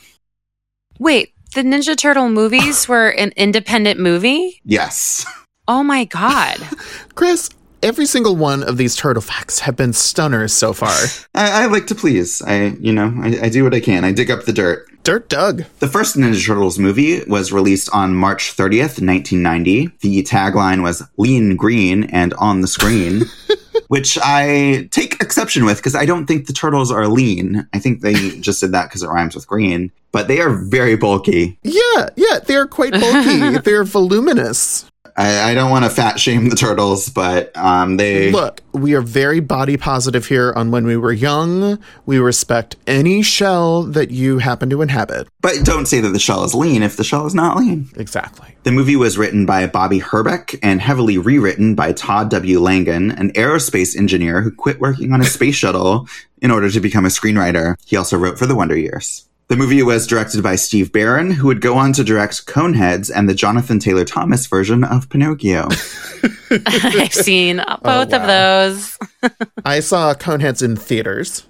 [1.00, 4.62] Wait, the Ninja Turtle movies were an independent movie?
[4.64, 5.26] Yes.
[5.68, 6.58] Oh my god.
[7.16, 7.50] Chris,
[7.82, 10.96] every single one of these turtle facts have been stunners so far.
[11.34, 12.42] I, I like to please.
[12.42, 14.04] I, you know, I, I do what I can.
[14.04, 14.88] I dig up the dirt.
[15.06, 15.66] Dirt Dug.
[15.78, 19.92] The first Ninja Turtles movie was released on March 30th, 1990.
[20.00, 23.22] The tagline was lean green and on the screen,
[23.88, 27.68] which I take exception with because I don't think the turtles are lean.
[27.72, 30.98] I think they just did that because it rhymes with green, but they are very
[30.98, 31.60] bulky.
[31.62, 33.60] Yeah, yeah, they're quite bulky.
[33.64, 34.90] they're voluminous.
[35.18, 39.02] I, I don't want to fat shame the turtles, but um, they Look, we are
[39.02, 41.80] very body positive here on when we were young.
[42.06, 45.28] We respect any shell that you happen to inhabit.
[45.42, 47.90] But don't say that the shell is lean if the shell is not lean.
[47.96, 48.56] Exactly.
[48.64, 52.60] The movie was written by Bobby Herbeck and heavily rewritten by Todd W.
[52.60, 56.08] Langen, an aerospace engineer who quit working on a space shuttle
[56.42, 57.76] in order to become a screenwriter.
[57.86, 59.28] He also wrote for the Wonder Years.
[59.48, 63.30] The movie was directed by Steve Barron, who would go on to direct Coneheads and
[63.30, 65.68] the Jonathan Taylor Thomas version of Pinocchio.
[66.68, 68.28] I've seen oh, both of wow.
[68.28, 68.98] those.
[69.66, 71.46] I saw Coneheads in theaters.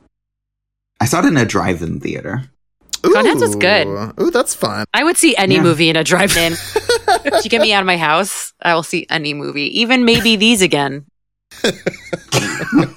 [0.99, 2.49] I saw it in a drive-in theater.
[3.01, 3.87] Coneheads was good.
[4.19, 4.85] Ooh, that's fun.
[4.93, 5.63] I would see any Yeah.
[5.63, 6.53] movie in a drive-in.
[7.23, 10.35] if you get me out of my house, I will see any movie, even maybe
[10.35, 11.05] these again.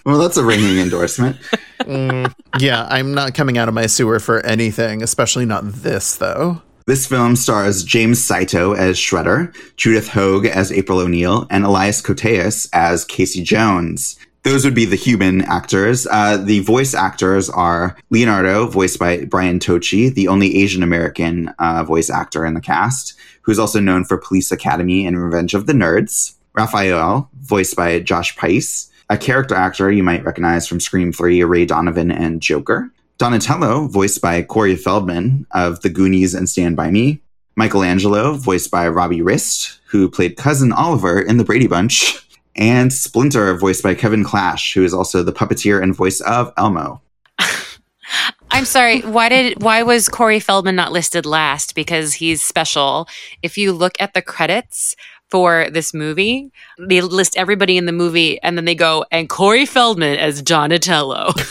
[0.04, 1.36] Well, that's a ringing endorsement.
[1.80, 6.62] Mm, yeah, I'm not coming out of my sewer for anything, especially not this, though.
[6.86, 12.66] This film stars James Saito as Shredder, Judith Hoag as April O'Neil, and Elias Koteas
[12.72, 14.18] as Casey Jones.
[14.42, 16.06] Those would be the human actors.
[16.06, 21.84] Uh, the voice actors are Leonardo, voiced by Brian Tochi, the only Asian American uh,
[21.84, 23.12] voice actor in the cast,
[23.42, 26.36] who's also known for Police Academy and Revenge of the Nerds.
[26.54, 31.64] Raphael, voiced by Josh Pais, a character actor you might recognize from Scream 3, Ray
[31.64, 32.90] Donovan, and Joker.
[33.16, 37.20] Donatello, voiced by Corey Feldman of The Goonies and Stand By Me.
[37.56, 42.24] Michelangelo, voiced by Robbie Rist, who played cousin Oliver in The Brady Bunch.
[42.54, 47.00] And Splinter, voiced by Kevin Clash, who is also the puppeteer and voice of Elmo.
[48.50, 49.00] I'm sorry.
[49.02, 51.74] Why did why was Corey Feldman not listed last?
[51.74, 53.06] Because he's special.
[53.42, 54.96] If you look at the credits
[55.30, 59.66] for this movie, they list everybody in the movie, and then they go and Corey
[59.66, 61.32] Feldman as Donatello.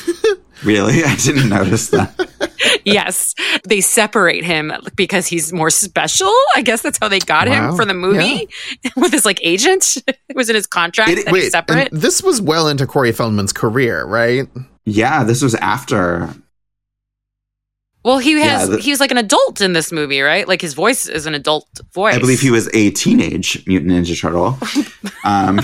[0.63, 1.03] Really?
[1.03, 2.81] I didn't notice that.
[2.83, 3.35] yes,
[3.67, 6.33] they separate him because he's more special.
[6.55, 7.69] I guess that's how they got Wow.
[7.69, 8.49] him for the movie
[8.97, 9.97] with his like agent.
[10.07, 11.91] it was in his contract It- that he's Wait, separate.
[11.91, 14.47] and this was well into Corey Feldman's career, right?
[14.83, 16.33] Yeah, this was after.
[18.07, 20.47] Well, he has Yeah, the- he was like an adult in this movie, right?
[20.47, 22.15] Like his voice is an adult voice.
[22.15, 24.57] I believe he was a teenage Mutant Ninja Turtle.
[25.23, 25.59] Um,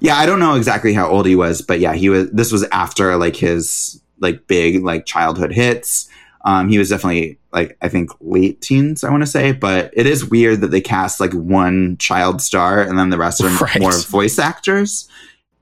[0.00, 2.30] yeah, I don't know exactly how old he was, but yeah, he was.
[2.30, 6.08] This was after like his like big like childhood hits.
[6.44, 10.06] Um, he was definitely like I think late teens, I want to say, but it
[10.06, 13.80] is weird that they cast like one child star and then the rest are Right.
[13.80, 15.08] more voice actors.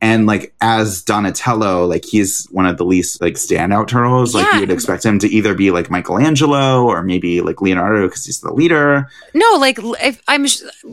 [0.01, 4.35] And like as Donatello, like he's one of the least like standout turtles.
[4.35, 4.55] Like Yeah.
[4.57, 8.41] you would expect him to either be like Michelangelo or maybe like Leonardo because he's
[8.43, 9.09] the leader.
[9.33, 10.45] No, like if I'm,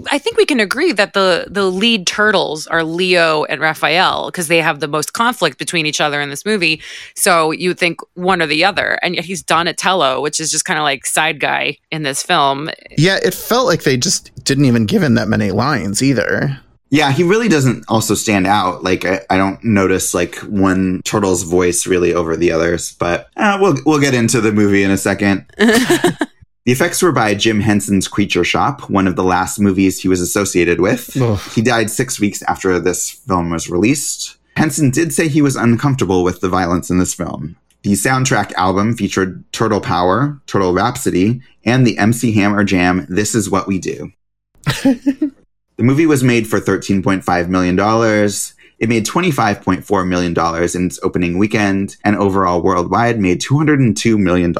[0.09, 4.47] I think we can agree that the the lead turtles are Leo and Raphael because
[4.47, 6.81] they have the most conflict between each other in this movie.
[7.13, 10.63] So you would think one or the other, and yet he's Donatello, which is just
[10.63, 12.69] kind of like side guy in this film.
[12.97, 16.57] Yeah, it felt like they just didn't even give him that many lines either.
[16.91, 18.83] Yeah, he really doesn't also stand out.
[18.83, 23.57] Like I, I don't notice like one turtle's voice really over the others, but uh,
[23.59, 25.45] we'll we'll get into the movie in a second.
[25.57, 26.17] the
[26.65, 30.81] effects were by Jim Henson's Creature Shop, one of the last movies he was associated
[30.81, 31.15] with.
[31.19, 31.39] Ugh.
[31.55, 34.37] He died six weeks after this film was released.
[34.57, 37.55] Henson did say he was uncomfortable with the violence in this film.
[37.83, 43.49] The soundtrack album featured Turtle Power, Turtle Rhapsody, and the MC Hammer Jam This Is
[43.49, 44.11] What We Do.
[45.81, 47.75] The movie was made for $13.5 million.
[48.77, 54.53] It made $25.4 million in its opening weekend, and overall worldwide made $202 million.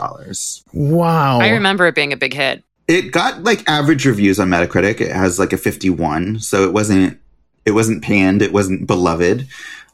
[0.74, 1.39] Wow.
[1.39, 2.63] I remember it being a big hit.
[2.88, 4.99] It got like average reviews on Metacritic.
[4.99, 7.19] It has like a 51, so it wasn't
[7.65, 9.47] it wasn't panned, it wasn't beloved.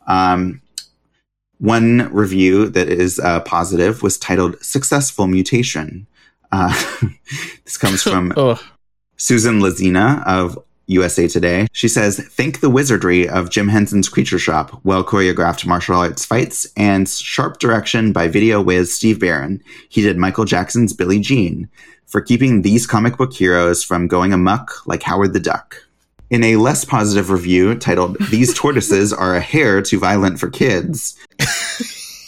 [0.08, 0.62] Um,
[1.58, 6.08] one review that is uh, positive was titled "Successful Mutation."
[6.54, 6.74] Uh,
[7.66, 8.62] this comes from Ugh.
[9.18, 10.58] Susan Lazina of
[10.88, 11.68] USA Today.
[11.74, 16.68] She says, Thank the wizardry of Jim Henson's Creature Shop, well choreographed martial arts fights,
[16.76, 19.62] and sharp direction by video whiz Steve Barron.
[19.90, 21.70] He did Michael Jackson's Billie Jean.
[22.06, 25.84] for keeping these comic book heroes from going amuck like Howard the Duck.
[26.30, 31.18] In a less positive review titled These Tortoises Are a Hair Too Violent for Kids,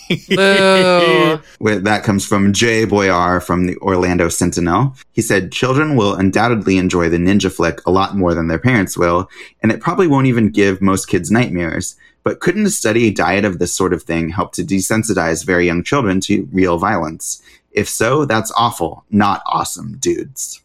[0.10, 1.40] Boo.
[1.60, 4.96] Where that comes from Jay Boyar from the Orlando Sentinel.
[5.12, 8.98] He said, Children will undoubtedly enjoy the ninja flick a lot more than their parents
[8.98, 9.30] will,
[9.62, 11.96] and it probably won't even give most kids nightmares.
[12.24, 15.84] But couldn't a steady diet of this sort of thing help to desensitize very young
[15.84, 17.42] children to real violence?
[17.72, 20.62] If so, that's awful, not awesome, dudes.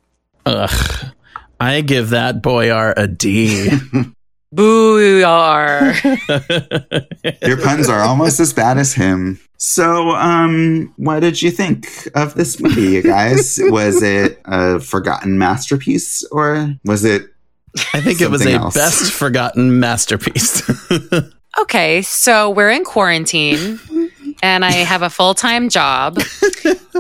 [0.47, 1.13] Ugh.
[1.61, 3.71] I give that Boyar a D.
[4.55, 5.95] Booyar.
[7.47, 9.41] Your puns are almost as bad as him.
[9.57, 13.59] So, um, what did you think of this movie, you guys?
[13.63, 17.31] was it a forgotten masterpiece or was it
[17.93, 18.75] I think it was a else.
[18.75, 20.63] best forgotten masterpiece.
[21.57, 23.79] Okay, so we're in quarantine
[24.43, 26.19] and I have a full time job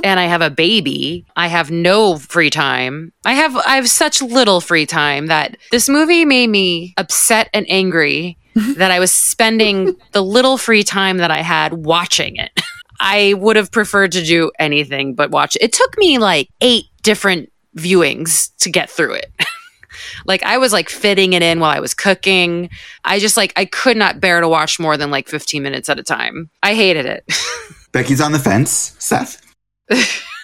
[0.05, 1.25] and I have a baby.
[1.35, 3.13] I have no free time.
[3.25, 7.67] I have I have such little free time that this movie made me upset and
[7.69, 8.39] angry
[8.77, 12.51] that I was spending the little free time that I had watching it.
[13.01, 15.63] I would have preferred to do anything but watch it.
[15.63, 19.33] It took me like eight different viewings to get through it.
[20.27, 22.69] like I was like fitting it in while I was cooking.
[23.05, 25.99] I just like I could not bear to watch more than like 15 minutes at
[25.99, 26.51] a time.
[26.63, 27.25] I hated it.
[27.93, 28.95] Becky's on the fence?
[28.99, 29.43] Seth?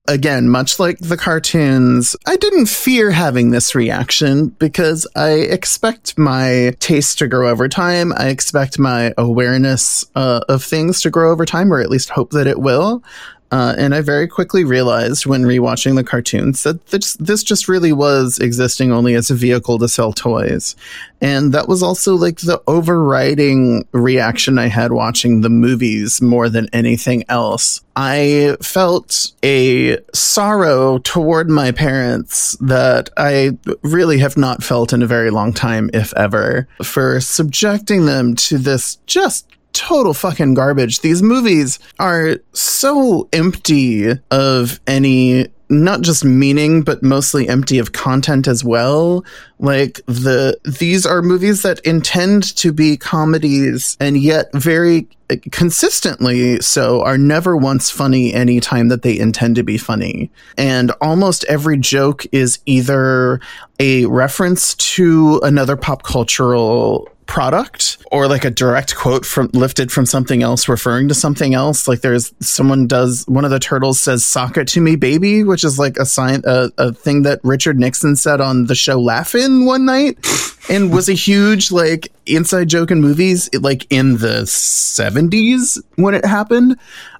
[0.08, 6.74] Again, much like the cartoons, I didn't fear having this reaction because I expect my
[6.80, 8.12] taste to grow over time.
[8.16, 12.30] I expect my awareness uh, of things to grow over time, or at least hope
[12.30, 13.04] that it will.
[13.52, 17.92] Uh, and I very quickly realized when rewatching the cartoons that this, this just really
[17.92, 20.76] was existing only as a vehicle to sell toys.
[21.20, 26.68] And that was also like the overriding reaction I had watching the movies more than
[26.72, 27.80] anything else.
[27.96, 35.06] I felt a sorrow toward my parents that I really have not felt in a
[35.06, 41.00] very long time, if ever, for subjecting them to this just total fucking garbage.
[41.00, 48.48] These movies are so empty of any not just meaning but mostly empty of content
[48.48, 49.24] as well
[49.60, 55.06] like the these are movies that intend to be comedies and yet very
[55.52, 61.44] consistently so are never once funny anytime that they intend to be funny and almost
[61.44, 63.40] every joke is either
[63.78, 70.04] a reference to another pop cultural product or like a direct quote from lifted from
[70.04, 71.86] something else referring to something else?
[71.86, 75.62] Like there's someone does one of the turtles says sock it to me baby which
[75.62, 79.64] is like a sign a, a thing that richard nixon said on the show laugh-in
[79.64, 80.18] one night.
[80.68, 86.24] And was a huge like inside joke in movies like in the 70s when it
[86.24, 86.76] happened.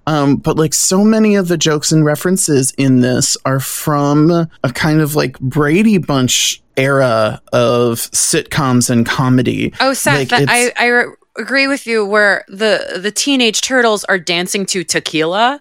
[0.07, 4.31] Um, but like so many of the jokes and references in this are from
[4.63, 9.73] a kind of like Brady Bunch era of sitcoms and comedy.
[9.81, 12.05] Oh, Seth, Like, I I re- agree with you.
[12.05, 15.61] Where the the teenage turtles are dancing to tequila.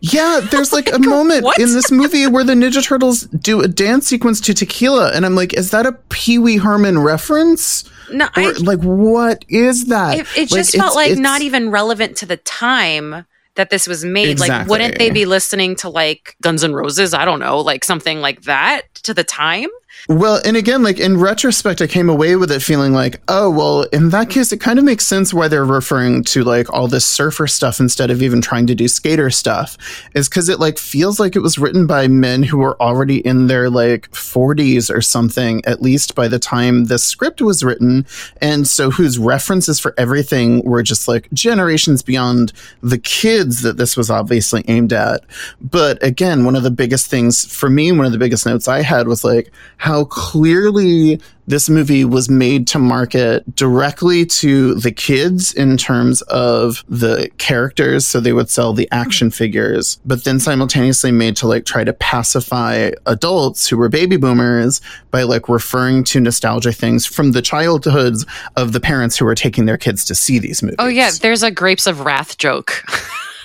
[0.00, 1.58] Yeah, there's oh like a moment what?
[1.58, 5.34] in this movie where the Ninja Turtles do a dance sequence to tequila, and I'm
[5.34, 7.84] like, is that a Pee Wee Herman reference?
[8.12, 10.18] No, Or, I, like, what is that?
[10.18, 13.70] it, it Like, just felt it's- like it's- not even relevant to the time that
[13.70, 14.38] this was made.
[14.38, 17.12] Like, wouldn't they be listening to like Guns N' Roses?
[17.12, 19.68] I don't know, like something like that to the time.
[20.08, 23.82] Well, and again, like in retrospect, I came away with it feeling like, oh, well,
[23.92, 27.04] in that case, it kind of makes sense why they're referring to like all this
[27.04, 29.76] surfer stuff instead of even trying to do skater stuff.
[30.14, 33.48] Is because it like feels like it was written by men who were already in
[33.48, 38.06] their like 40s or something, at least by the time the script was written.
[38.40, 43.94] And so whose references for everything were just like generations beyond the kids that this
[43.94, 45.20] was obviously aimed at.
[45.60, 48.80] But again, one of the biggest things for me, one of the biggest notes I
[48.80, 55.54] had was like how clearly this movie was made to market directly to the kids
[55.54, 58.06] in terms of the characters.
[58.06, 61.94] So they would sell the action figures, but then simultaneously made to like try to
[61.94, 68.26] pacify adults who were baby boomers by like referring to nostalgia things from the childhoods
[68.56, 70.76] of the parents who were taking their kids to see these movies.
[70.78, 72.84] Oh yeah, there's a Grapes of Wrath joke.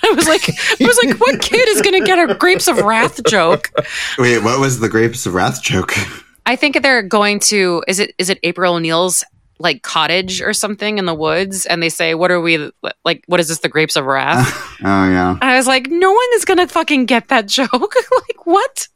[0.04, 3.24] I was like, I was like, what kid is gonna get a Grapes of Wrath
[3.26, 3.70] joke?
[4.18, 5.94] Wait, what was the Grapes of Wrath joke?
[6.46, 9.24] I think they're going to is it is it April O'Neil's
[9.58, 12.70] like cottage or something in the woods, and they say, "What are we
[13.04, 13.22] like?
[13.26, 13.60] What is this?
[13.60, 15.30] The Grapes of Wrath?" Oh, yeah.
[15.30, 17.70] And I was like, no one is gonna fucking get that joke.
[18.28, 18.88] like what?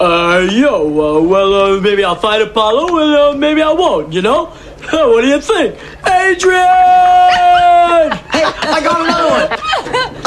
[0.00, 4.22] Uh, yo, uh, well, uh, maybe I'll fight Apollo and uh, maybe I won't, you
[4.22, 4.52] know?
[4.90, 5.74] what do you think?
[6.06, 6.60] Adrian!
[8.32, 9.58] Hey, I got another one.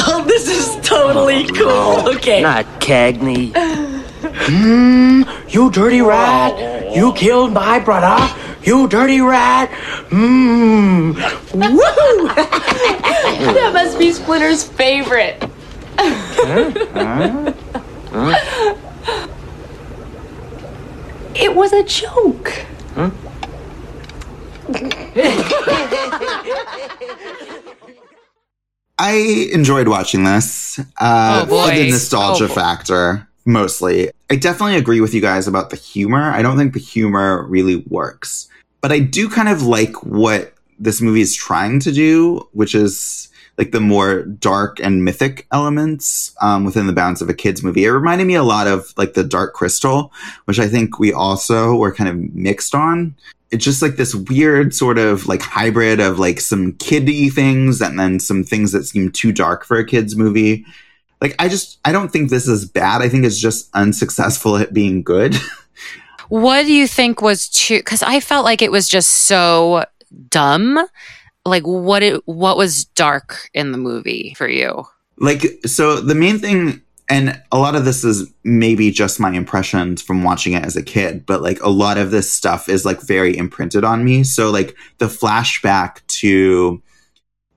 [0.07, 2.15] Oh, this is totally cool.
[2.15, 2.41] Okay.
[2.41, 3.53] Not Cagney.
[4.25, 6.95] Hmm, you dirty rat.
[6.95, 8.17] You killed my brother.
[8.63, 9.69] You dirty rat.
[10.09, 11.13] Mmm.
[11.53, 12.27] Woo!
[12.27, 15.43] that must be Splinter's favorite.
[21.35, 22.65] It was a joke.
[28.97, 30.79] I enjoyed watching this.
[30.99, 31.69] Uh, Oh, boy.
[31.69, 34.09] For the nostalgia Oh, factor, mostly.
[34.29, 36.31] I definitely agree with you guys about the humor.
[36.31, 38.47] I don't think the humor really works.
[38.81, 43.29] But I do kind of like what this movie is trying to do, which is
[43.57, 47.85] like the more dark and mythic elements um, within the bounds of a kids movie.
[47.85, 50.11] It reminded me a lot of like the Dark Crystal,
[50.45, 53.15] which I think we also were kind of mixed on
[53.51, 57.99] it's just like this weird sort of like hybrid of like some kiddie things and
[57.99, 60.65] then some things that seem too dark for a kids movie.
[61.21, 63.01] Like I just I don't think this is bad.
[63.01, 65.35] I think it's just unsuccessful at being good.
[66.29, 67.77] What do you think was too?
[67.77, 69.85] Because I felt like it was just so
[70.29, 70.83] dumb.
[71.45, 74.87] Like what it what was dark in the movie for you?
[75.17, 80.01] like so the main thing and a lot of this is maybe just my impressions
[80.01, 83.01] from watching it as a kid but like a lot of this stuff is like
[83.01, 84.23] very imprinted on me.
[84.23, 86.81] So like the flashback to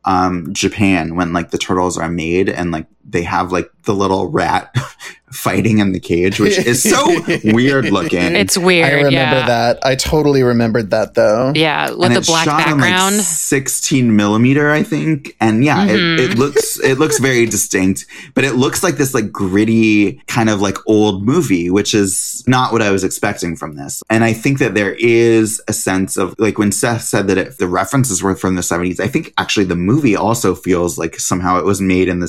[0.05, 4.27] um japan when like the turtles are made and like they have like the little
[4.31, 4.75] rat
[5.33, 7.05] fighting in the cage which is so
[7.45, 8.87] weird looking It's weird.
[8.87, 9.47] I remember yeah.
[9.47, 9.79] that.
[9.85, 11.53] I totally remembered that though.
[11.55, 13.17] Yeah, with and the it's black shot on, background.
[13.17, 15.37] like 16 millimeter, I think.
[15.41, 16.19] And yeah, Mhm.
[16.19, 20.49] it, it looks it looks very distinct, but it looks like this like gritty kind
[20.51, 24.03] of like old movie, which is not what I was expecting from this.
[24.11, 27.59] And I think that there is a sense of like when Seth said that if
[27.59, 31.59] the references were from the 70s, I think actually the movie also feels like somehow
[31.59, 32.27] it was made in the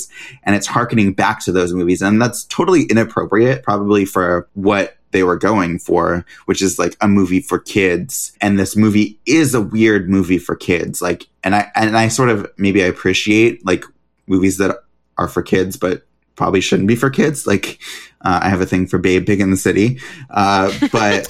[0.00, 2.02] 70s and it's harkening back to those movies.
[2.02, 7.08] And that's totally inappropriate, probably for what they were going for, which is like a
[7.08, 8.32] movie for kids.
[8.40, 11.02] And this movie is a weird movie for kids.
[11.02, 13.84] Like, and I, and I sort of maybe I appreciate like
[14.26, 14.76] movies that
[15.18, 17.46] are for kids, but probably shouldn't be for kids.
[17.46, 17.80] Like,
[18.22, 20.00] uh, I have a thing for Babe Pig in the City.
[20.30, 21.26] Uh, but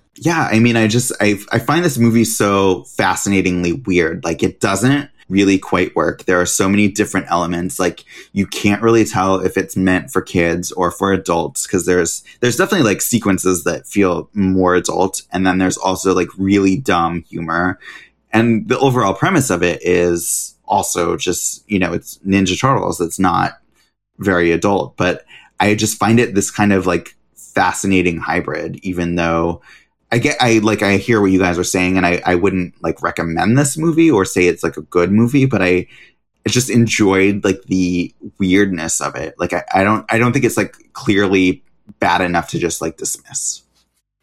[0.14, 4.24] yeah, I mean, I just, I, I find this movie so fascinatingly weird.
[4.24, 6.24] Like, it doesn't really quite work.
[6.24, 7.78] There are so many different elements.
[7.78, 12.24] Like, you can't really tell if it's meant for kids or for adults because there's,
[12.40, 15.22] there's definitely like sequences that feel more adult.
[15.32, 17.78] And then there's also like really dumb humor.
[18.32, 23.00] And the overall premise of it is also just, you know, it's Ninja Turtles.
[23.00, 23.58] It's not
[24.18, 25.24] very adult, but
[25.60, 29.62] I just find it this kind of like fascinating hybrid, even though
[30.10, 32.82] I get, I like, I hear what you guys are saying and I, I wouldn't
[32.82, 35.86] like recommend this movie or say it's like a good movie, but I,
[36.46, 39.34] just enjoyed like the weirdness of it.
[39.38, 41.62] Like, I, I don't, I don't think it's like clearly
[41.98, 43.62] bad enough to just like dismiss.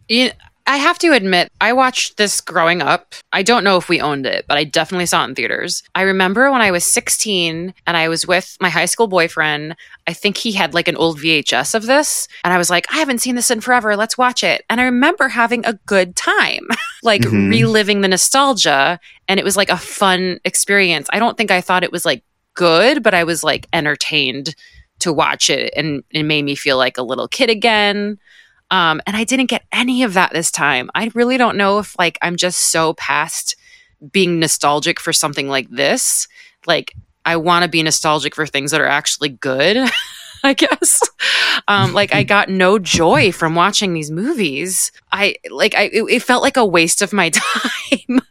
[0.07, 0.31] You,
[0.67, 3.13] I have to admit, I watched this growing up.
[3.31, 5.83] I don't know if we owned it, but I definitely saw it in theaters.
[5.93, 9.75] I remember when I was 16 and I was with my high school boyfriend.
[10.07, 12.27] I think he had like an old VHS of this.
[12.43, 13.95] And I was like, I haven't seen this in forever.
[13.95, 14.63] Let's watch it.
[14.67, 16.67] And I remember having a good time,
[17.03, 17.51] like Mhm.
[17.51, 18.99] reliving the nostalgia.
[19.27, 21.07] And it was like a fun experience.
[21.11, 22.23] I don't think I thought it was like
[22.55, 24.55] good, but I was like entertained
[24.97, 28.17] to watch it and it made me feel like a little kid again.
[28.71, 30.89] Um, and I didn't get any of that this time.
[30.95, 33.55] I really don't know if like I'm just so past
[34.11, 36.27] being nostalgic for something like this.
[36.65, 36.93] Like
[37.25, 39.89] I want to be nostalgic for things that are actually good.
[40.43, 41.01] I guess.
[41.67, 44.91] Um, like I got no joy from watching these movies.
[45.11, 48.21] I like I it, it felt like a waste of my time.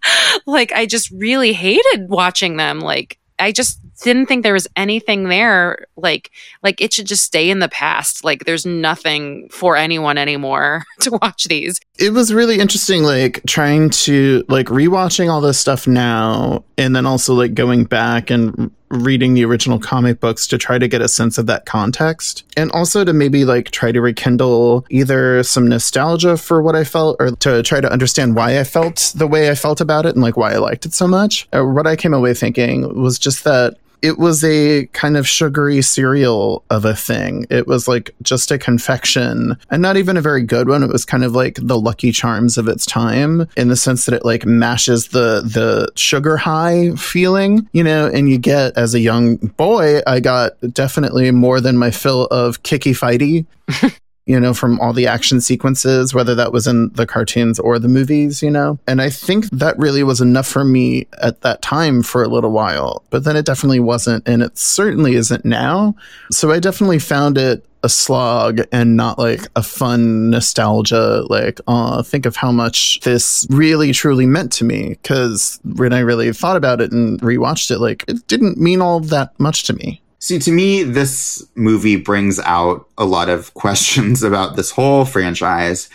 [0.46, 2.78] like I just really hated watching them.
[2.78, 5.86] Like I just didn't think there was anything there.
[5.96, 6.30] Like
[6.62, 8.24] like it should just stay in the past.
[8.24, 11.80] Like there's nothing for anyone anymore to watch these.
[11.98, 17.06] It was really interesting, like trying to like rewatching all this stuff now, and then
[17.06, 21.08] also like going back and reading the original comic books to try to get a
[21.08, 26.36] sense of that context, and also to maybe like try to rekindle either some nostalgia
[26.36, 29.54] for what I felt, or to try to understand why I felt the way I
[29.54, 31.48] felt about it and like why I liked it so much.
[31.52, 35.80] Uh, what I came away thinking was just that it was a kind of sugary
[35.80, 37.46] cereal of a thing.
[37.48, 40.82] It was like just a confection and not even a very good one.
[40.82, 44.14] It was kind of like the lucky charms of its time in the sense that
[44.14, 49.00] it like mashes the the sugar high feeling, you know, and you get as a
[49.00, 53.46] young boy, I got definitely more than my fill of kicky fighty
[54.26, 57.88] you know, from all the action sequences, whether that was in the cartoons or the
[57.88, 58.78] movies, you know.
[58.86, 62.50] And I think that really was enough for me at that time for a little
[62.50, 63.02] while.
[63.10, 65.94] But then it definitely wasn't, and it certainly isn't now.
[66.30, 72.00] So I definitely found it a slog and not like a fun nostalgia like oh
[72.00, 76.56] think of how much this really truly meant to me because when i really thought
[76.56, 80.38] about it and rewatched it like it didn't mean all that much to me See,
[80.38, 85.90] to me, this movie brings out a lot of questions about this whole franchise,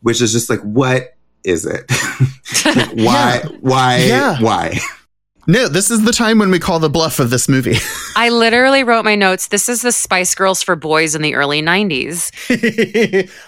[0.00, 1.14] which is just like, what
[1.44, 1.84] is it?
[2.64, 3.42] like, why?
[3.44, 3.48] Yeah.
[3.60, 3.96] Why?
[3.98, 4.40] Yeah.
[4.40, 4.78] Why?
[5.48, 7.76] no this is the time when we call the bluff of this movie
[8.16, 9.46] I literally wrote my notes.
[9.46, 12.32] This is the Spice Girls for boys in the early 90s.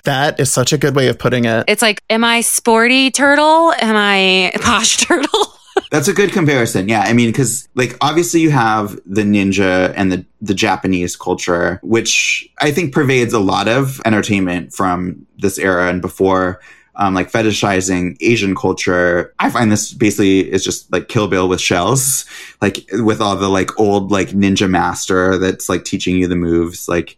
[0.05, 3.73] that is such a good way of putting it It's like, am I sporty turtle?
[3.73, 5.58] Am I posh turtle?
[5.91, 6.89] That's a good comparison.
[6.89, 7.01] Yeah.
[7.01, 12.49] I mean, because like obviously you have the ninja and the, the Japanese culture, which
[12.61, 16.61] I think pervades a lot of entertainment from this era and before.
[17.01, 19.33] Um, like fetishizing Asian culture.
[19.39, 22.25] I find this basically is just like Kill Bill with shells,
[22.61, 26.89] like with all the like old like ninja master that's like teaching you the moves.
[26.89, 27.17] Like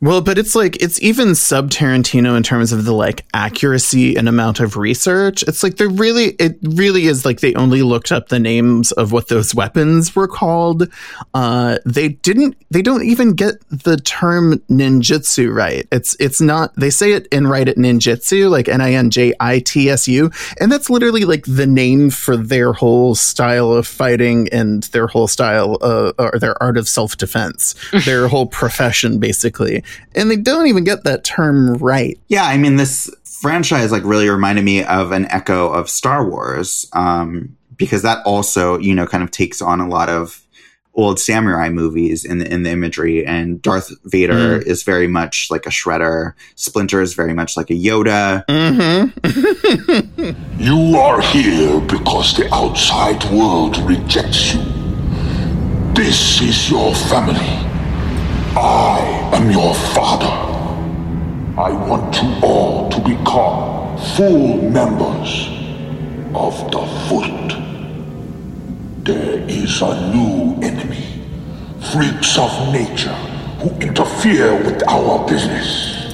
[0.00, 4.28] Well, but it's like it's even sub Tarantino in terms of the like accuracy and
[4.28, 5.42] amount of research.
[5.42, 9.10] It's like they're really it really is like they only looked up the names of
[9.10, 10.88] what those weapons were called.
[11.34, 15.84] Uh they didn't they don't even get the term ninjutsu right.
[15.90, 19.34] It's it's not they say it and write it ninjitsu, like N I N J
[19.40, 20.30] I T S U,
[20.60, 25.26] and that's literally like the name for their whole style of fighting and their whole
[25.26, 27.74] style uh, or their art of self-defense.
[28.04, 29.82] their whole profession basically
[30.14, 32.18] and they don't even get that term right.
[32.28, 36.88] Yeah, I mean, this franchise like really reminded me of an echo of Star Wars,
[36.92, 40.44] um, because that also, you know, kind of takes on a lot of
[40.98, 43.24] old samurai movies in the in the imagery.
[43.24, 46.34] And Darth Vader is very much like a shredder.
[46.56, 48.44] Splinter is very much like a Yoda.
[48.46, 50.44] Mm-hmm.
[50.58, 54.60] You are here because the outside world rejects you.
[55.94, 57.67] This is your family.
[58.60, 60.34] I am your father.
[61.60, 65.46] I want you all to become full members
[66.34, 67.54] of the Foot.
[69.04, 71.06] There is a new enemy.
[71.92, 73.14] Freaks of nature
[73.60, 76.12] who interfere with our business.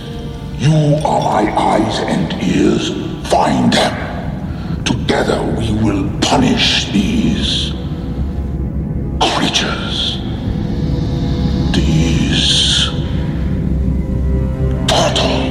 [0.58, 2.90] You are my eyes and ears.
[3.30, 4.84] Find them.
[4.84, 7.72] Together we will punish these
[9.32, 9.93] creatures.
[11.74, 12.88] These
[14.86, 15.43] turtles.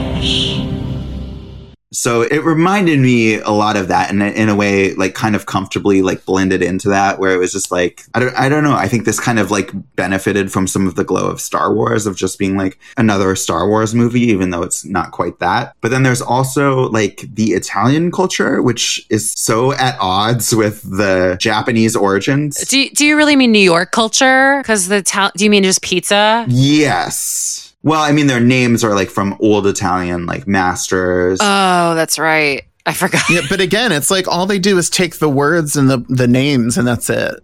[1.93, 5.45] So it reminded me a lot of that, and in a way, like kind of
[5.45, 8.73] comfortably like blended into that, where it was just like I don't, I don't know.
[8.73, 12.05] I think this kind of like benefited from some of the glow of Star Wars
[12.07, 15.75] of just being like another Star Wars movie, even though it's not quite that.
[15.81, 21.37] But then there's also like the Italian culture, which is so at odds with the
[21.39, 22.55] Japanese origins.
[22.67, 24.57] do, you- do you really mean New York culture?
[24.61, 26.45] Because the ta- do you mean just pizza?
[26.49, 27.62] Yes.
[27.83, 31.39] Well, I mean, their names are like from old Italian like masters.
[31.41, 32.63] Oh, that's right.
[32.85, 33.21] I forgot.
[33.29, 36.27] Yeah, but again, it's like all they do is take the words and the the
[36.27, 37.35] names and that's it.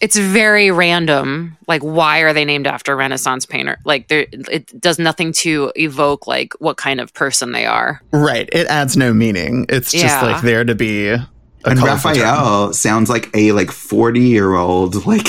[0.00, 1.56] It's very random.
[1.68, 3.78] Like, why are they named after Renaissance painter?
[3.84, 8.02] Like, there, it does nothing to evoke like what kind of person they are.
[8.10, 8.48] Right.
[8.52, 9.64] It adds no meaning.
[9.68, 10.22] It's just Yeah.
[10.22, 11.28] like there to be a
[11.64, 12.22] and colorful term.
[12.24, 15.28] Raphael sounds like a like 40 year old like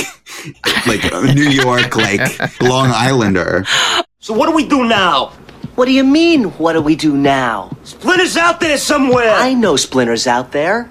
[0.87, 1.03] like
[1.35, 3.65] New York like Long Islander.
[4.23, 5.33] So what do we do now?
[5.75, 7.75] What do you mean, what do we do now?
[7.83, 9.31] Splinter's out there somewhere.
[9.31, 10.89] I know Splinter's out there.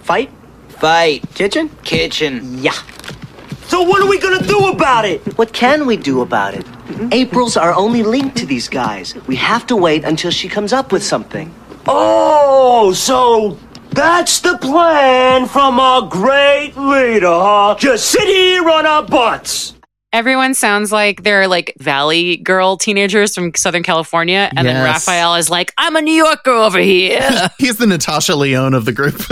[0.00, 0.30] Fight?
[0.68, 1.22] Fight.
[1.34, 1.68] Kitchen?
[1.84, 2.56] Kitchen.
[2.62, 2.72] Yeah.
[3.66, 5.36] So what are we gonna do about it?
[5.36, 6.64] What can we do about it?
[6.64, 7.08] Mm-hmm.
[7.12, 9.14] April's our only link to these guys.
[9.26, 11.54] We have to wait until she comes up with something.
[11.86, 13.58] Oh, so
[13.90, 17.76] that's the plan from our great leader, huh?
[17.78, 19.75] Just sit here on our butts.
[20.16, 25.06] Everyone sounds like they're like Valley girl teenagers from Southern California, and then Yes.
[25.06, 28.92] Raphael is like, "I'm a New Yorker over here." He's the Natasha Lyonne of the
[28.92, 29.20] group.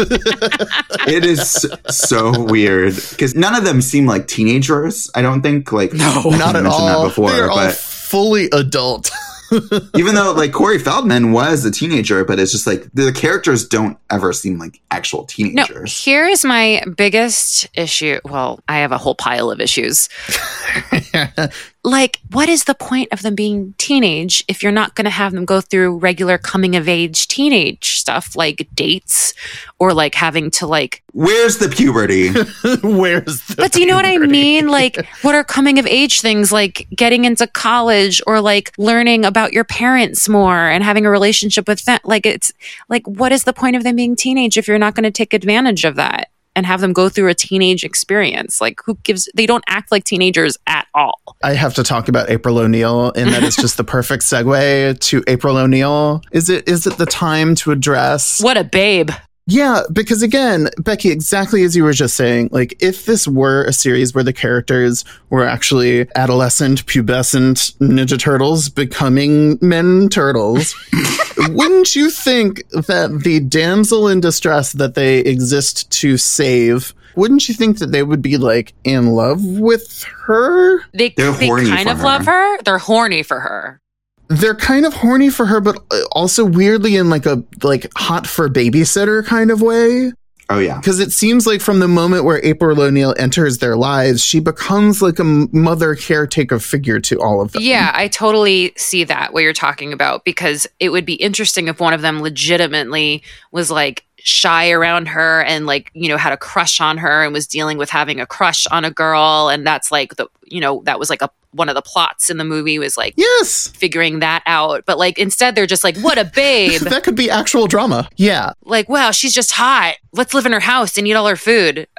[1.07, 5.11] It is so weird because none of them seem like teenagers.
[5.15, 6.87] I don't think like no, Not at all.
[6.87, 9.11] That before, They're all but fully adult.
[9.97, 13.99] even though like Corey Feldman was a teenager, but it's just like the characters don't
[14.11, 15.55] ever seem like actual teenagers.
[15.55, 16.05] No, teenagers.
[16.05, 18.21] here's my biggest issue.
[18.25, 20.09] Well, I have a whole pile of issues.
[21.85, 25.33] like, what is the point of them being teenage if you're not going to have
[25.33, 29.35] them go through regular coming of age teenage stuff like dates
[29.79, 32.31] or like having to like Where's the puberty?
[32.83, 34.67] Where's the But do you know what I mean?
[34.67, 39.53] Like, what are coming of age things like getting into college or like learning about
[39.53, 42.01] your parents more and having a relationship with them?
[42.03, 42.53] Like, it's
[42.89, 45.33] like, what is the point of them being teenage if you're not going to take
[45.35, 48.61] advantage of that and have them go through a teenage experience?
[48.61, 51.21] Like, who gives, they don't act like teenagers at all.
[51.43, 55.25] I have to talk about April O'Neil, and that is just the perfect segue to
[55.27, 56.23] April O'Neil.
[56.33, 59.11] Is it is it the time to address What a babe.
[59.47, 63.75] Yeah, because again, Becky, exactly as you were just saying, like if this were a
[63.75, 70.75] series where the characters were actually adolescent, pubescent Ninja Turtles becoming men turtles,
[71.51, 77.55] wouldn't you think that the damsel in distress that they exist to save, wouldn't you
[77.55, 80.81] think that they would be like in love with her?
[80.93, 82.05] They, They're they kind of her.
[82.05, 82.63] love her.
[82.63, 83.81] They're horny for her.
[84.29, 88.27] They're kind of horny for her, but uh, also weirdly in like a like hot
[88.27, 90.13] for babysitter kind of way.
[90.51, 90.77] Oh yeah.
[90.79, 95.01] Because it seems like from the moment where April O'Neil enters their lives, she becomes
[95.01, 97.63] like a mother caretaker figure to all of them.
[97.63, 101.81] Yeah, I totally see that what you're talking about because it would be interesting if
[101.81, 103.23] one of them legitimately
[103.53, 107.33] was like shy around her and like, you know, had a crush on her and
[107.35, 110.83] was dealing with having a crush on a girl and that's like the you know,
[110.87, 114.19] that was like a one of the plots in the movie was like yes figuring
[114.19, 117.67] that out but like instead they're just like what a babe that could be actual
[117.69, 118.09] drama.
[118.17, 118.55] Yeah.
[118.65, 121.87] like wow she's just hot let's live in her house and eat all her food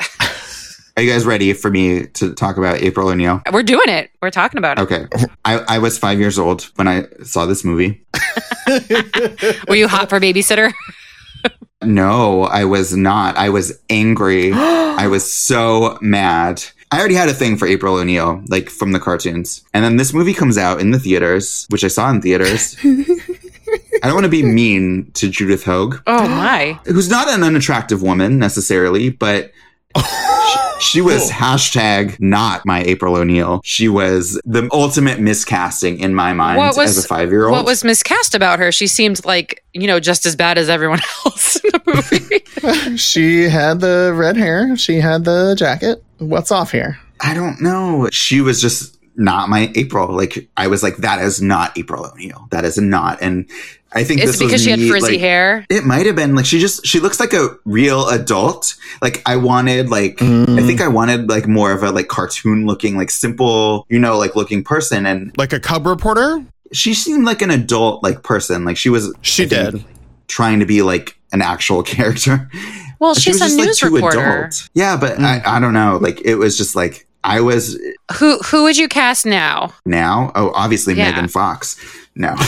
[0.97, 3.41] Are you guys ready for me to talk about April O'Neil?
[3.53, 5.05] we're doing it we're talking about it Okay.
[5.45, 8.05] I, I was five years old when I saw this movie.
[9.67, 10.73] were you hot for babysitter
[11.83, 13.37] No, I was not.
[13.37, 14.51] I was angry.
[14.53, 16.63] I was so mad.
[16.91, 19.63] I already had a thing for April O'Neil, like from the cartoons.
[19.73, 22.77] And then this movie comes out in the theaters, which I saw in theaters.
[22.83, 28.01] I don't want to be mean to Judith Hoag, oh my who's not an unattractive
[28.03, 29.51] woman necessarily, but
[30.79, 33.61] she, she was hashtag not my April O'Neil.
[33.63, 37.53] She was the ultimate miscasting in my mind What was- as a five year old.
[37.53, 38.71] What was miscast about her?
[38.71, 42.41] She seemed like, you know, just as bad as everyone else in the movie.
[42.97, 44.75] She had the red hair.
[44.77, 46.03] She had the jacket.
[46.17, 46.97] What's off here?
[47.19, 48.09] I don't know.
[48.11, 50.11] She was just not my April.
[50.11, 52.47] Like I was like, that is not April O'Neil.
[52.51, 53.21] That is not.
[53.21, 53.49] And
[53.93, 55.65] I think Is this because was she had me, frizzy like- hair?
[55.69, 58.75] It might have been like she just she looks like a real adult.
[59.01, 60.65] Like I wanted like I mm.
[60.65, 64.35] think I wanted like more of a like cartoon looking like simple you know like
[64.35, 66.43] looking person and Like a cub reporter?
[66.75, 69.85] She seemed like an adult like person like she was She I think, did.
[70.27, 72.49] trying to be like an actual character.
[72.99, 74.19] Well, She she's was a just, like, news too reporter.
[74.45, 74.69] adult.
[74.73, 75.45] Yeah, but I, mm.
[75.47, 75.97] I don't know.
[76.01, 77.77] Like it was just like I was
[78.19, 79.73] Who who would you cast now?
[79.85, 80.31] now.
[80.35, 81.11] Oh, obviously Yeah.
[81.11, 81.75] Megan Fox.
[82.15, 82.35] No.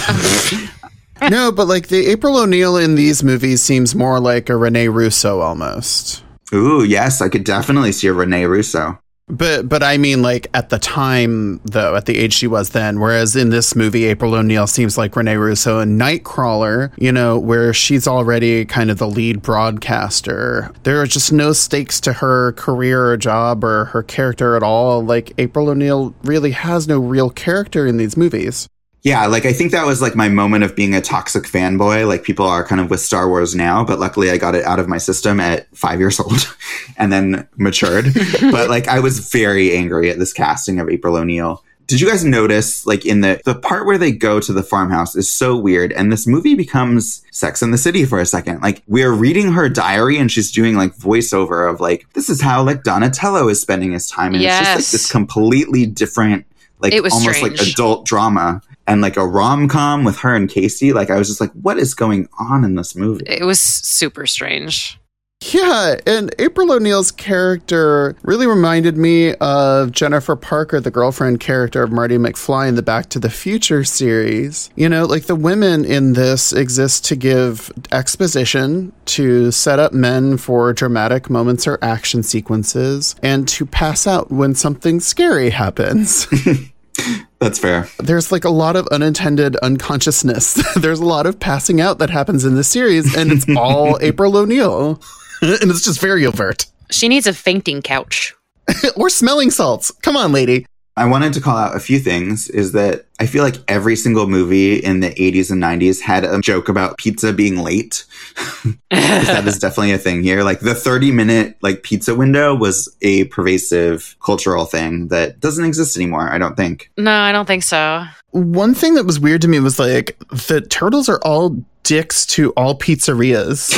[1.30, 5.40] no, but like the April O'Neil in these movies seems more like a Rene Russo
[5.42, 6.24] almost.
[6.54, 8.98] Ooh, yes, I could definitely see a Rene Russo.
[9.30, 13.00] But but I mean like at the time though, at the age she was then,
[13.00, 17.74] whereas in this movie April O'Neil seems like Rene Russo in Nightcrawler, you know, where
[17.74, 20.72] she's already kind of the lead broadcaster.
[20.84, 25.04] There are just no stakes to her career or job or her character at all.
[25.04, 28.70] Like April O'Neil really has no real character in these movies.
[29.08, 32.06] Yeah, like I think that was like my moment of being a toxic fanboy.
[32.06, 34.80] Like people are kind of with Star Wars now, but luckily I got it out
[34.80, 36.54] of my system at five years old
[36.98, 38.14] and then matured.
[38.52, 41.64] but like I was very angry at this casting of April O'Neil.
[41.86, 45.16] Did you guys notice like in the the part where they go to the farmhouse
[45.16, 48.62] is so weird and this movie becomes Sex in the City for a second.
[48.62, 52.62] Like we're reading her diary and she's doing like voiceover of like this is how
[52.62, 56.46] like Donatello is spending his time and it's just like this completely different
[56.80, 60.94] like It was almost like adult drama and like a rom-com with her and Casey.
[60.94, 63.26] Like I was just like what is going on in this movie?
[63.28, 65.00] It was super strange.
[65.42, 71.92] Yeah, and April O'Neil's character really reminded me of Jennifer Parker, the girlfriend character of
[71.92, 74.70] Marty McFly in the Back to the Future series.
[74.76, 80.38] You know, like the women in this exist to give exposition, to set up men
[80.38, 86.28] for dramatic moments or action sequences, and to pass out when something scary happens.
[87.40, 87.88] That's fair.
[88.00, 90.56] There's like a lot of unintended unconsciousness.
[90.76, 94.36] There's a lot of passing out that happens in this series, and it's all April
[94.36, 95.00] O'Neil.
[95.42, 96.66] and it's just very overt.
[96.90, 98.34] She needs a fainting couch.
[98.96, 99.92] or smelling salts.
[100.02, 100.66] Come on, lady.
[100.98, 104.28] I wanted to call out a few things is that I feel like every single
[104.28, 108.04] movie in the 80s and 90s had a joke about pizza being late.
[108.90, 110.42] that is definitely a thing here.
[110.42, 115.98] Like the 30 minute like pizza window was a pervasive cultural thing that doesn't exist
[115.98, 116.90] anymore, I don't think.
[116.98, 118.04] No, I don't think so.
[118.38, 122.52] One thing that was weird to me was like the turtles are all dicks to
[122.52, 123.74] all pizzerias.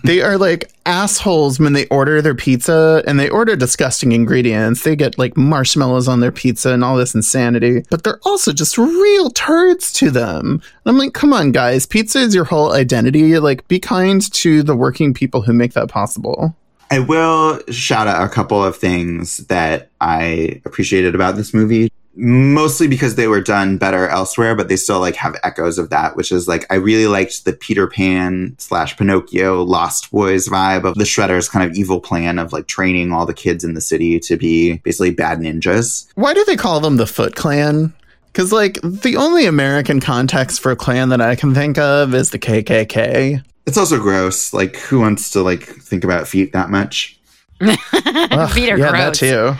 [0.02, 4.82] they are like assholes when they order their pizza and they order disgusting ingredients.
[4.82, 8.76] They get like marshmallows on their pizza and all this insanity, but they're also just
[8.76, 10.60] real turds to them.
[10.60, 13.38] And I'm like, come on, guys, pizza is your whole identity.
[13.38, 16.54] Like, be kind to the working people who make that possible.
[16.90, 21.90] I will shout out a couple of things that I appreciated about this movie.
[22.16, 26.16] Mostly because they were done better elsewhere, but they still like have echoes of that,
[26.16, 30.94] which is like I really liked the Peter Pan slash Pinocchio Lost Boys vibe of
[30.94, 34.18] the Shredder's kind of evil plan of like training all the kids in the city
[34.20, 36.06] to be basically bad ninjas.
[36.14, 37.92] Why do they call them the Foot Clan?
[38.36, 42.28] Because, like, the only American context for a clan that I can think of is
[42.32, 43.42] the KKK.
[43.64, 44.52] It's also gross.
[44.52, 47.18] Like, who wants to like think about feet that much?
[47.62, 47.78] Ugh,
[48.52, 49.54] Feet are yeah, that too.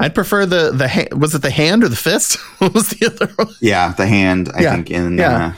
[0.00, 2.36] I'd prefer the the ha- was it the hand or the fist?
[2.58, 3.54] what was the other one?
[3.60, 4.50] Yeah, the hand.
[4.54, 5.46] I Yeah, think in yeah.
[5.48, 5.52] uh,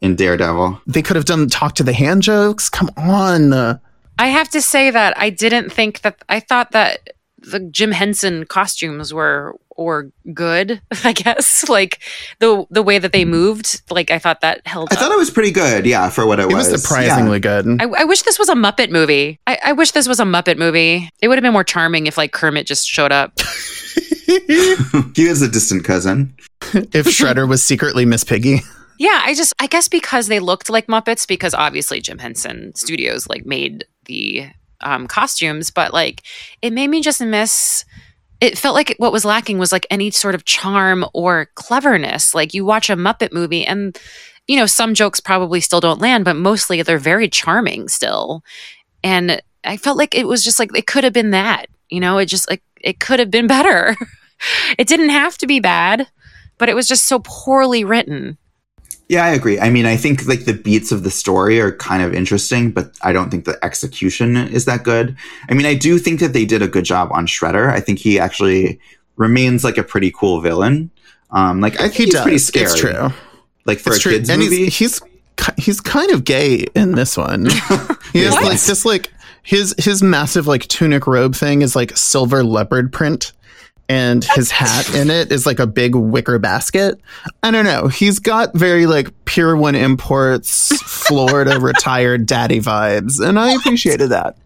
[0.00, 0.80] in Daredevil.
[0.86, 2.68] They could have done talk to the hand jokes.
[2.70, 3.52] Come on.
[4.20, 8.44] I have to say that I didn't think that I thought that the Jim Henson
[8.44, 11.56] costumes were were good, I guess.
[11.68, 12.00] Like
[12.40, 15.00] the the way that they moved, like I thought that held I up.
[15.00, 15.86] thought it was pretty good.
[15.86, 17.66] Yeah, for what it, It was surprisingly good.
[17.80, 19.38] I, I wish this was a Muppet movie.
[19.46, 21.08] I, I wish this was a Muppet movie.
[21.20, 23.38] It would have been more charming if like Kermit just showed up.
[24.26, 26.34] he is a distant cousin.
[26.62, 28.60] if Shredder was secretly Miss Piggy.
[28.98, 33.28] Yeah, I just I guess because they looked like Muppets because obviously Jim Henson Studios
[33.28, 34.48] like made the
[34.80, 36.22] um, costumes, but like
[36.62, 37.84] it made me just miss.
[38.40, 42.34] It felt like what was lacking was like any sort of charm or cleverness.
[42.34, 43.98] Like you watch a Muppet movie and
[44.46, 48.42] you know some jokes probably still don't land, but mostly they're very charming still.
[49.02, 51.66] And I felt like it was just like it could have been that.
[51.88, 53.96] You know, it just like it could have been better.
[54.78, 56.08] it didn't have to be bad,
[56.58, 58.38] but it was just so poorly written.
[59.08, 59.58] Yeah, I agree.
[59.58, 62.92] I mean, I think like the beats of the story are kind of interesting, but
[63.02, 65.16] I don't think the execution is that good.
[65.48, 67.70] I mean, I do think that they did a good job on Shredder.
[67.72, 68.78] I think he actually
[69.16, 70.90] remains like a pretty cool villain.
[71.30, 72.22] Um, like I think He he's does.
[72.22, 72.78] pretty It's scary.
[72.78, 73.08] true.
[73.64, 74.12] Like for It's a true.
[74.12, 74.64] kids and movie.
[74.68, 75.00] he's he's
[75.56, 77.46] he's kind of gay in this one.
[78.12, 79.10] he has like this like
[79.42, 83.32] his his massive like tunic robe thing is like silver leopard print
[83.88, 87.00] and his hat in it is like a big wicker basket.
[87.42, 87.88] I don't know.
[87.88, 94.36] He's got very like Pier 1 Imports Florida retired daddy vibes and I appreciated that.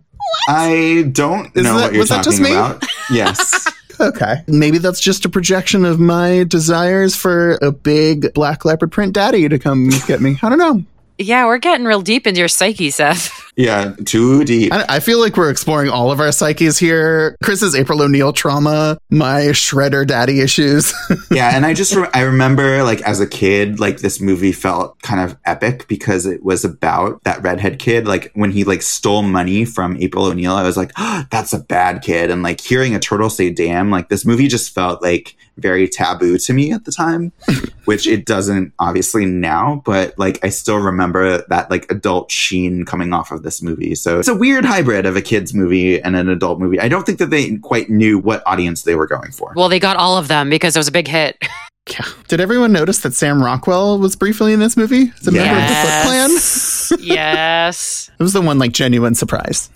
[0.49, 2.53] I don't Is know that- what you're was that talking just me?
[2.53, 2.85] about.
[3.11, 3.69] Yes.
[4.01, 4.43] Okay.
[4.49, 9.49] Maybe that's just a projection of my desires for a big black leopard print daddy
[9.49, 10.39] to come get me.
[10.43, 10.83] I don't know.
[11.23, 13.51] Yeah, we're getting real deep into your psyche, Seth.
[13.57, 14.73] yeah, too deep.
[14.73, 17.37] I, I feel like we're exploring all of our psyches here.
[17.43, 20.93] Chris's April O'Neil trauma, my shredder daddy issues.
[21.31, 25.01] yeah, and I just re- I remember like as a kid, like this movie felt
[25.03, 28.07] kind of epic because it was about that redhead kid.
[28.07, 31.61] Like when he like stole money from April O'Neil, I was like, oh, that's a
[31.61, 32.31] bad kid.
[32.31, 36.39] And like hearing a turtle say "damn," like this movie just felt like very taboo
[36.39, 37.33] to me at the time,
[37.85, 39.83] which it doesn't obviously now.
[39.85, 43.95] But like I still remember that like adult sheen coming off of this movie.
[43.95, 46.81] So it's a weird hybrid of a kids movie and an adult movie.
[46.81, 49.53] I don't think that they quite knew what audience they were going for.
[49.57, 51.37] Well, they got all of them because it was a big hit.
[51.91, 52.07] Yeah.
[52.29, 55.11] Did everyone notice that Sam Rockwell was briefly in this movie?
[55.21, 57.05] As a member of the Foot Clan?
[57.05, 58.09] yes.
[58.17, 59.69] It was the one like genuine surprise.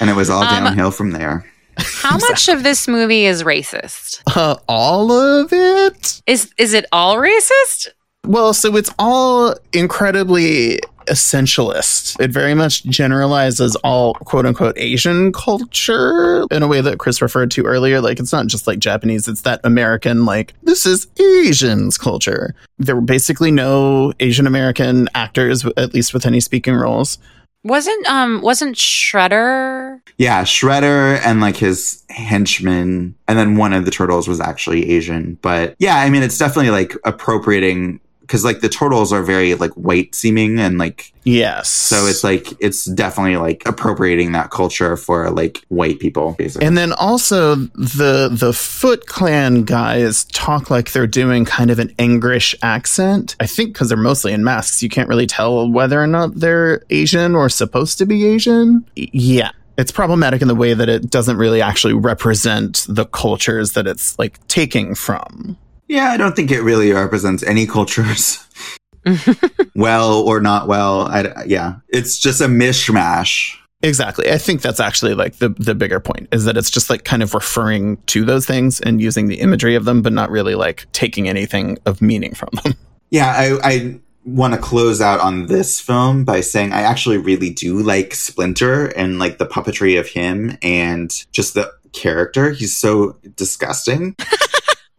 [0.00, 1.48] And it was all Um, downhill from there.
[1.78, 4.22] How much of this movie is racist?
[4.36, 6.22] Uh, all of it?
[6.26, 7.88] Is is it all racist?
[8.26, 12.20] Well, so it's all incredibly essentialist.
[12.20, 17.50] It very much generalizes all quote unquote Asian culture in a way that Chris referred
[17.52, 18.00] to earlier.
[18.00, 22.54] Like, it's not just like Japanese, it's that American, like, this is Asians culture.
[22.78, 27.18] There were basically no Asian American actors, at least with any speaking roles.
[27.64, 30.00] Wasn't um wasn't Shredder?
[30.16, 35.38] Yeah, Shredder and like his henchmen, and then one of the turtles was actually Asian.
[35.42, 39.72] But yeah, I mean, it's definitely like appropriating because like the turtles are very like
[39.72, 41.68] white seeming and like Yes.
[41.70, 46.66] so it's like it's definitely like appropriating that culture for like white people basically.
[46.66, 51.94] And then also the the Foot Clan guys talk like they're doing kind of an
[51.98, 53.34] English accent.
[53.40, 56.82] I think because they're mostly in masks, you can't really tell whether or not they're
[56.90, 58.84] Asian or supposed to be Asian.
[58.94, 59.50] Yeah.
[59.78, 64.18] It's problematic in the way that it doesn't really actually represent the cultures that it's
[64.18, 65.56] like taking from.
[65.88, 68.44] Yeah, I don't think it really represents any cultures.
[69.74, 71.02] well or not well.
[71.08, 73.56] I, yeah, it's just a mishmash.
[73.82, 74.30] Exactly.
[74.30, 77.22] I think that's actually like the the bigger point is that it's just like kind
[77.22, 80.86] of referring to those things and using the imagery of them, but not really like
[80.92, 82.74] taking anything of meaning from them.
[83.10, 87.48] Yeah, I, I want to close out on this film by saying I actually really
[87.48, 92.50] do like Splinter and like the puppetry of him and just the character.
[92.50, 94.14] He's so disgusting.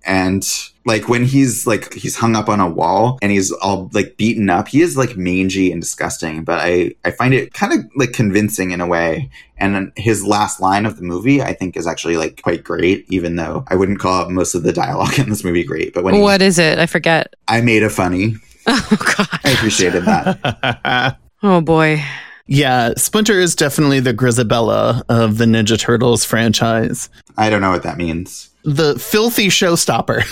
[0.03, 0.43] and
[0.89, 4.49] like when he's like he's hung up on a wall and he's all like beaten
[4.49, 8.11] up he is like mangy and disgusting but i i find it kind of like
[8.11, 12.17] convincing in a way and his last line of the movie i think is actually
[12.17, 15.63] like quite great even though i wouldn't call most of the dialogue in this movie
[15.63, 16.79] great but when he- What is it?
[16.79, 17.33] I forget.
[17.47, 18.35] i made a funny
[18.67, 19.27] Oh god.
[19.45, 22.03] i appreciated that Oh boy.
[22.51, 27.09] Yeah, Splinter is definitely the Grizabella of the Ninja Turtles franchise.
[27.37, 30.23] i don't know what that means The filthy showstopper.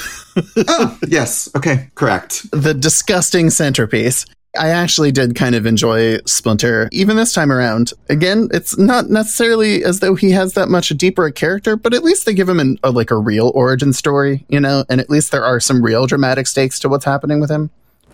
[0.67, 4.25] oh yes okay correct the disgusting centerpiece.
[4.57, 7.93] I actually did kind of enjoy Splinter, even this time around.
[8.09, 12.03] Again, it's not necessarily as though he has that much deeper a character, but at
[12.03, 15.09] least they give him an, a, like a real origin story, you know, and at
[15.09, 17.69] least there are some real dramatic stakes to what's happening with him.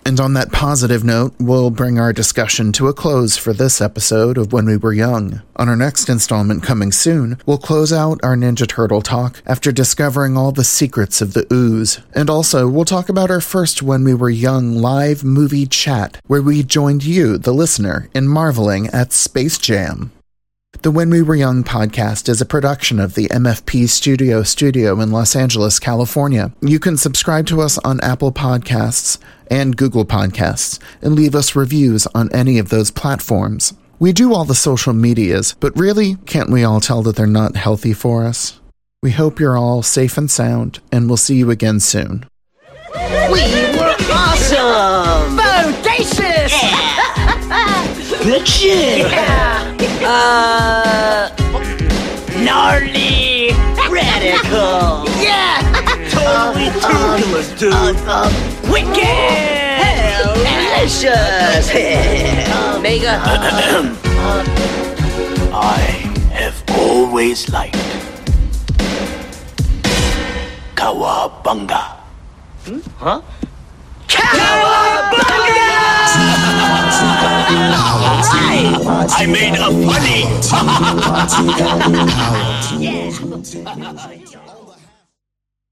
[0.06, 4.38] And on that positive note, we'll bring our discussion to a close for this episode
[4.38, 5.42] of When We Were Young.
[5.56, 10.36] On our next installment coming soon, we'll close out our Ninja Turtle talk after discovering
[10.36, 12.02] all the secrets of the ooze.
[12.14, 16.42] And also, we'll talk about our first When We Were Young live movie chat, where
[16.42, 20.12] we joined you, the listener, in marveling at Space Jam.
[20.82, 25.12] The When We Were Young podcast is a production of the MFP Studio Studio in
[25.12, 26.52] Los Angeles, California.
[26.62, 29.18] You can subscribe to us on Apple Podcasts
[29.48, 33.74] and Google Podcasts and leave us reviews on any of those platforms.
[34.00, 37.56] We do all the social medias, but really, can't we all tell that they're not
[37.56, 38.60] healthy for us?
[39.02, 42.26] We hope you're all safe and sound, and we'll see you again soon.
[42.94, 43.42] We
[43.78, 45.38] were awesome!
[45.38, 46.54] Bodacious!
[48.24, 49.06] Good shit!
[50.04, 51.30] Uh.
[52.44, 53.52] Gnarly!
[53.90, 55.06] Radical!
[55.22, 55.62] Yeah!
[56.14, 57.74] Totally uh, turbulent, um, dude!
[57.74, 58.32] Uh, um,
[58.72, 60.24] Wicked!
[60.24, 61.66] Delicious!
[62.54, 63.14] Um, Mega!
[63.24, 63.30] Uh,
[65.54, 65.78] I
[66.32, 67.76] have always liked
[70.76, 71.82] Cowabunga.
[72.98, 73.22] Huh?
[74.08, 75.34] Cowabunga!
[79.16, 80.24] I made a funny.
[82.84, 84.43] Yeah.